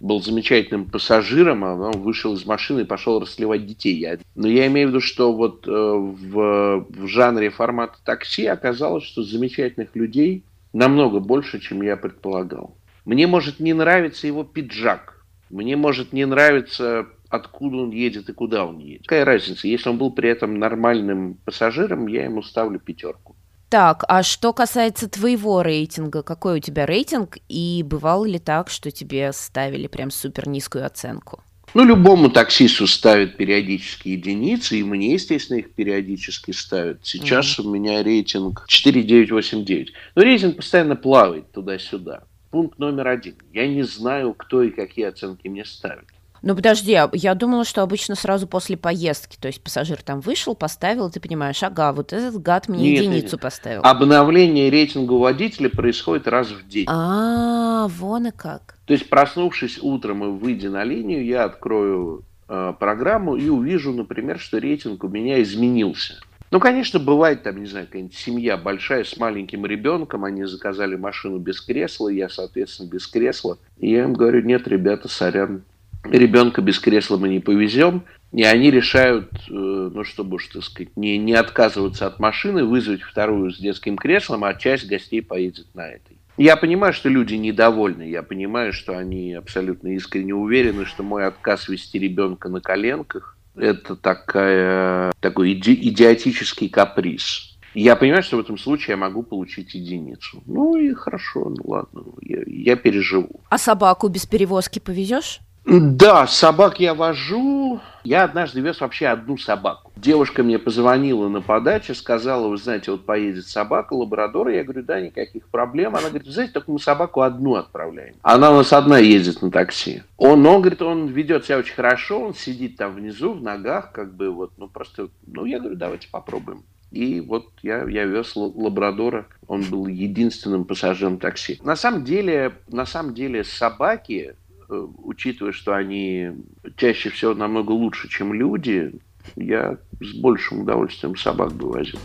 был 0.00 0.22
замечательным 0.22 0.86
пассажиром, 0.86 1.64
а 1.64 1.74
он 1.74 2.00
вышел 2.00 2.34
из 2.34 2.46
машины 2.46 2.80
и 2.80 2.84
пошел 2.84 3.20
расливать 3.20 3.66
детей. 3.66 3.96
Я... 3.96 4.18
Но 4.34 4.48
я 4.48 4.66
имею 4.68 4.88
в 4.88 4.90
виду, 4.90 5.00
что 5.00 5.32
вот 5.32 5.66
э, 5.66 5.70
в, 5.70 6.86
в 6.88 7.06
жанре 7.06 7.50
формата 7.50 7.98
такси 8.04 8.46
оказалось, 8.46 9.04
что 9.04 9.22
замечательных 9.22 9.94
людей 9.94 10.44
намного 10.72 11.20
больше, 11.20 11.60
чем 11.60 11.82
я 11.82 11.96
предполагал. 11.96 12.76
Мне 13.04 13.26
может 13.26 13.58
не 13.58 13.72
нравиться 13.72 14.26
его 14.26 14.44
пиджак, 14.44 15.24
мне 15.50 15.76
может 15.76 16.12
не 16.12 16.26
нравиться 16.26 17.08
откуда 17.28 17.78
он 17.78 17.90
едет 17.90 18.28
и 18.28 18.32
куда 18.32 18.64
он 18.64 18.78
едет. 18.78 19.02
Какая 19.02 19.24
разница? 19.24 19.68
Если 19.68 19.88
он 19.88 19.98
был 19.98 20.10
при 20.10 20.30
этом 20.30 20.58
нормальным 20.58 21.34
пассажиром, 21.44 22.06
я 22.06 22.24
ему 22.24 22.42
ставлю 22.42 22.78
пятерку. 22.78 23.36
Так, 23.68 24.04
а 24.08 24.22
что 24.22 24.54
касается 24.54 25.10
твоего 25.10 25.60
рейтинга, 25.60 26.22
какой 26.22 26.56
у 26.56 26.60
тебя 26.60 26.86
рейтинг, 26.86 27.36
и 27.48 27.84
бывало 27.84 28.24
ли 28.24 28.38
так, 28.38 28.70
что 28.70 28.90
тебе 28.90 29.30
ставили 29.34 29.88
прям 29.88 30.10
супер 30.10 30.48
низкую 30.48 30.86
оценку? 30.86 31.42
Ну, 31.74 31.84
любому 31.84 32.30
таксисту 32.30 32.86
ставят 32.86 33.36
периодически 33.36 34.08
единицы, 34.08 34.78
и 34.78 34.82
мне, 34.82 35.12
естественно, 35.12 35.58
их 35.58 35.74
периодически 35.74 36.52
ставят. 36.52 37.00
Сейчас 37.04 37.58
mm-hmm. 37.58 37.62
у 37.62 37.70
меня 37.70 38.02
рейтинг 38.02 38.64
4989. 38.66 39.92
Но 40.14 40.22
рейтинг 40.22 40.56
постоянно 40.56 40.96
плавает 40.96 41.52
туда-сюда. 41.52 42.24
Пункт 42.50 42.78
номер 42.78 43.08
один. 43.08 43.34
Я 43.52 43.68
не 43.68 43.82
знаю, 43.82 44.32
кто 44.32 44.62
и 44.62 44.70
какие 44.70 45.04
оценки 45.04 45.46
мне 45.48 45.66
ставят. 45.66 46.06
Ну 46.42 46.54
подожди, 46.54 46.94
а 46.94 47.10
я 47.12 47.34
думала, 47.34 47.64
что 47.64 47.82
обычно 47.82 48.14
сразу 48.14 48.46
после 48.46 48.76
поездки, 48.76 49.36
то 49.40 49.48
есть 49.48 49.62
пассажир 49.62 50.02
там 50.02 50.20
вышел, 50.20 50.54
поставил, 50.54 51.08
и 51.08 51.12
ты 51.12 51.20
понимаешь, 51.20 51.62
ага, 51.62 51.92
вот 51.92 52.12
этот 52.12 52.40
гад 52.40 52.68
мне 52.68 52.92
нет, 52.92 53.02
единицу 53.02 53.36
нет. 53.36 53.40
поставил. 53.40 53.80
Обновление 53.82 54.70
рейтинга 54.70 55.14
водителя 55.14 55.68
происходит 55.68 56.28
раз 56.28 56.48
в 56.48 56.68
день. 56.68 56.86
А, 56.88 57.88
вон 57.88 58.28
и 58.28 58.30
как. 58.30 58.78
То 58.86 58.92
есть 58.92 59.08
проснувшись 59.10 59.78
утром 59.82 60.24
и 60.24 60.28
выйдя 60.28 60.70
на 60.70 60.84
линию, 60.84 61.24
я 61.24 61.44
открою 61.44 62.24
э, 62.48 62.72
программу 62.78 63.36
и 63.36 63.48
увижу, 63.48 63.92
например, 63.92 64.38
что 64.38 64.58
рейтинг 64.58 65.04
у 65.04 65.08
меня 65.08 65.42
изменился. 65.42 66.20
Ну, 66.50 66.60
конечно, 66.60 66.98
бывает 66.98 67.42
там, 67.42 67.60
не 67.60 67.66
знаю, 67.66 67.86
какая-нибудь 67.86 68.16
семья 68.16 68.56
большая 68.56 69.04
с 69.04 69.18
маленьким 69.18 69.66
ребенком, 69.66 70.24
они 70.24 70.44
заказали 70.44 70.96
машину 70.96 71.38
без 71.38 71.60
кресла, 71.60 72.08
я, 72.08 72.30
соответственно, 72.30 72.88
без 72.88 73.06
кресла. 73.06 73.58
И 73.76 73.90
я 73.90 74.04
им 74.04 74.14
говорю, 74.14 74.40
нет, 74.42 74.66
ребята, 74.66 75.08
сорян, 75.08 75.62
ребенка 76.04 76.62
без 76.62 76.78
кресла 76.78 77.16
мы 77.16 77.28
не 77.28 77.40
повезем, 77.40 78.04
и 78.32 78.42
они 78.44 78.70
решают, 78.70 79.30
э, 79.48 79.52
ну, 79.52 80.04
чтобы 80.04 80.36
уж, 80.36 80.48
так 80.48 80.62
сказать, 80.62 80.96
не, 80.96 81.16
не 81.18 81.34
отказываться 81.34 82.06
от 82.06 82.18
машины, 82.18 82.64
вызвать 82.64 83.02
вторую 83.02 83.50
с 83.50 83.58
детским 83.58 83.96
креслом, 83.96 84.44
а 84.44 84.54
часть 84.54 84.86
гостей 84.86 85.22
поедет 85.22 85.66
на 85.74 85.88
этой. 85.88 86.18
Я 86.36 86.56
понимаю, 86.56 86.92
что 86.92 87.08
люди 87.08 87.34
недовольны, 87.34 88.08
я 88.08 88.22
понимаю, 88.22 88.72
что 88.72 88.96
они 88.96 89.34
абсолютно 89.34 89.88
искренне 89.88 90.34
уверены, 90.34 90.84
что 90.84 91.02
мой 91.02 91.26
отказ 91.26 91.68
вести 91.68 91.98
ребенка 91.98 92.48
на 92.48 92.60
коленках– 92.60 93.36
это 93.56 93.96
такая, 93.96 95.12
такой 95.20 95.54
иди, 95.54 95.74
идиотический 95.74 96.68
каприз. 96.68 97.56
Я 97.74 97.96
понимаю, 97.96 98.22
что 98.22 98.36
в 98.36 98.40
этом 98.40 98.56
случае 98.56 98.92
я 98.92 98.96
могу 98.96 99.22
получить 99.22 99.74
единицу. 99.74 100.42
Ну 100.46 100.76
и 100.76 100.94
хорошо, 100.94 101.48
ну 101.50 101.62
ладно, 101.64 102.04
я, 102.22 102.42
я 102.46 102.76
переживу. 102.76 103.40
А 103.50 103.58
собаку 103.58 104.08
без 104.08 104.26
перевозки 104.26 104.78
повезешь? 104.78 105.40
Да, 105.70 106.26
собак 106.26 106.80
я 106.80 106.94
вожу. 106.94 107.80
Я 108.02 108.24
однажды 108.24 108.62
вез 108.62 108.80
вообще 108.80 109.08
одну 109.08 109.36
собаку. 109.36 109.92
Девушка 109.96 110.42
мне 110.42 110.58
позвонила 110.58 111.28
на 111.28 111.42
подаче, 111.42 111.92
сказала, 111.92 112.48
вы 112.48 112.56
знаете, 112.56 112.90
вот 112.90 113.04
поедет 113.04 113.46
собака, 113.46 113.92
лабрадор. 113.92 114.48
Я 114.48 114.64
говорю, 114.64 114.82
да, 114.82 114.98
никаких 114.98 115.46
проблем. 115.48 115.94
Она 115.94 116.08
говорит, 116.08 116.26
знаете, 116.26 116.54
только 116.54 116.72
мы 116.72 116.78
собаку 116.78 117.20
одну 117.20 117.56
отправляем. 117.56 118.14
Она 118.22 118.50
у 118.50 118.56
нас 118.56 118.72
одна 118.72 118.96
ездит 118.96 119.42
на 119.42 119.50
такси. 119.50 120.04
Он, 120.16 120.46
он 120.46 120.62
говорит, 120.62 120.80
он 120.80 121.08
ведет 121.08 121.44
себя 121.44 121.58
очень 121.58 121.74
хорошо, 121.74 122.18
он 122.28 122.34
сидит 122.34 122.78
там 122.78 122.94
внизу, 122.94 123.34
в 123.34 123.42
ногах, 123.42 123.92
как 123.92 124.14
бы 124.14 124.30
вот, 124.30 124.52
ну 124.56 124.68
просто, 124.68 125.10
ну 125.26 125.44
я 125.44 125.58
говорю, 125.58 125.76
давайте 125.76 126.08
попробуем. 126.10 126.62
И 126.90 127.20
вот 127.20 127.44
я, 127.62 127.84
я 127.84 128.04
вез 128.04 128.34
лабрадора, 128.36 129.26
он 129.46 129.64
был 129.64 129.86
единственным 129.86 130.64
пассажиром 130.64 131.18
такси. 131.18 131.60
На 131.62 131.76
самом 131.76 132.04
деле, 132.04 132.54
на 132.68 132.86
самом 132.86 133.12
деле 133.12 133.44
собаки, 133.44 134.34
учитывая, 134.68 135.52
что 135.52 135.74
они 135.74 136.30
чаще 136.76 137.10
всего 137.10 137.34
намного 137.34 137.72
лучше, 137.72 138.08
чем 138.08 138.32
люди, 138.32 138.92
я 139.36 139.78
с 140.00 140.14
большим 140.20 140.62
удовольствием 140.62 141.16
собак 141.16 141.52
бы 141.52 141.70
возил. 141.70 141.98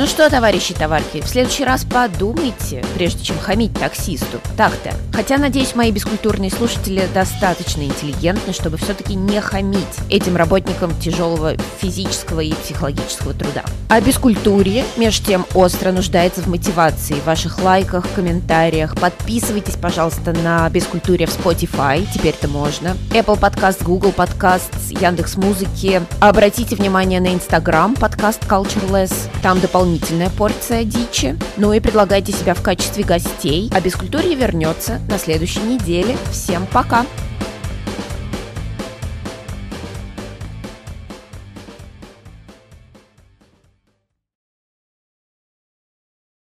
Ну 0.00 0.06
что, 0.06 0.30
товарищи 0.30 0.72
товарки, 0.72 1.20
в 1.20 1.28
следующий 1.28 1.62
раз 1.62 1.84
подумайте, 1.84 2.82
прежде 2.94 3.22
чем 3.22 3.38
хамить 3.38 3.74
таксисту. 3.74 4.40
Так-то. 4.56 4.94
Хотя, 5.12 5.36
надеюсь, 5.36 5.74
мои 5.74 5.92
бескультурные 5.92 6.50
слушатели 6.50 7.06
достаточно 7.12 7.82
интеллигентны, 7.82 8.54
чтобы 8.54 8.78
все-таки 8.78 9.14
не 9.14 9.42
хамить 9.42 9.84
этим 10.08 10.36
работникам 10.36 10.98
тяжелого 10.98 11.54
физического 11.82 12.40
и 12.40 12.54
психологического 12.54 13.34
труда. 13.34 13.62
А 13.90 14.00
бескультурье, 14.00 14.86
между 14.96 15.26
тем, 15.26 15.46
остро 15.52 15.92
нуждается 15.92 16.40
в 16.40 16.46
мотивации, 16.46 17.16
в 17.16 17.26
ваших 17.26 17.60
лайках, 17.62 18.06
комментариях. 18.14 18.94
Подписывайтесь, 18.96 19.76
пожалуйста, 19.76 20.32
на 20.32 20.66
Бескультуре 20.70 21.26
в 21.26 21.38
Spotify, 21.38 22.08
теперь-то 22.14 22.48
можно. 22.48 22.96
Apple 23.10 23.38
Podcast, 23.38 23.84
Google 23.84 24.14
Podcast, 24.16 24.72
Яндекс 24.98 25.36
Музыки. 25.36 26.00
Обратите 26.20 26.74
внимание 26.74 27.20
на 27.20 27.34
Instagram, 27.34 27.98
подкаст 27.98 28.42
Cultureless. 28.44 29.12
Там 29.42 29.60
дополнительно 29.60 29.89
дополнительная 29.90 30.30
порция 30.30 30.84
дичи. 30.84 31.36
Ну 31.56 31.72
и 31.72 31.80
предлагайте 31.80 32.32
себя 32.32 32.54
в 32.54 32.62
качестве 32.62 33.02
гостей. 33.02 33.70
А 33.74 33.80
Бескультурье 33.80 34.34
вернется 34.34 35.00
на 35.08 35.18
следующей 35.18 35.62
неделе. 35.62 36.16
Всем 36.30 36.66
пока! 36.72 37.04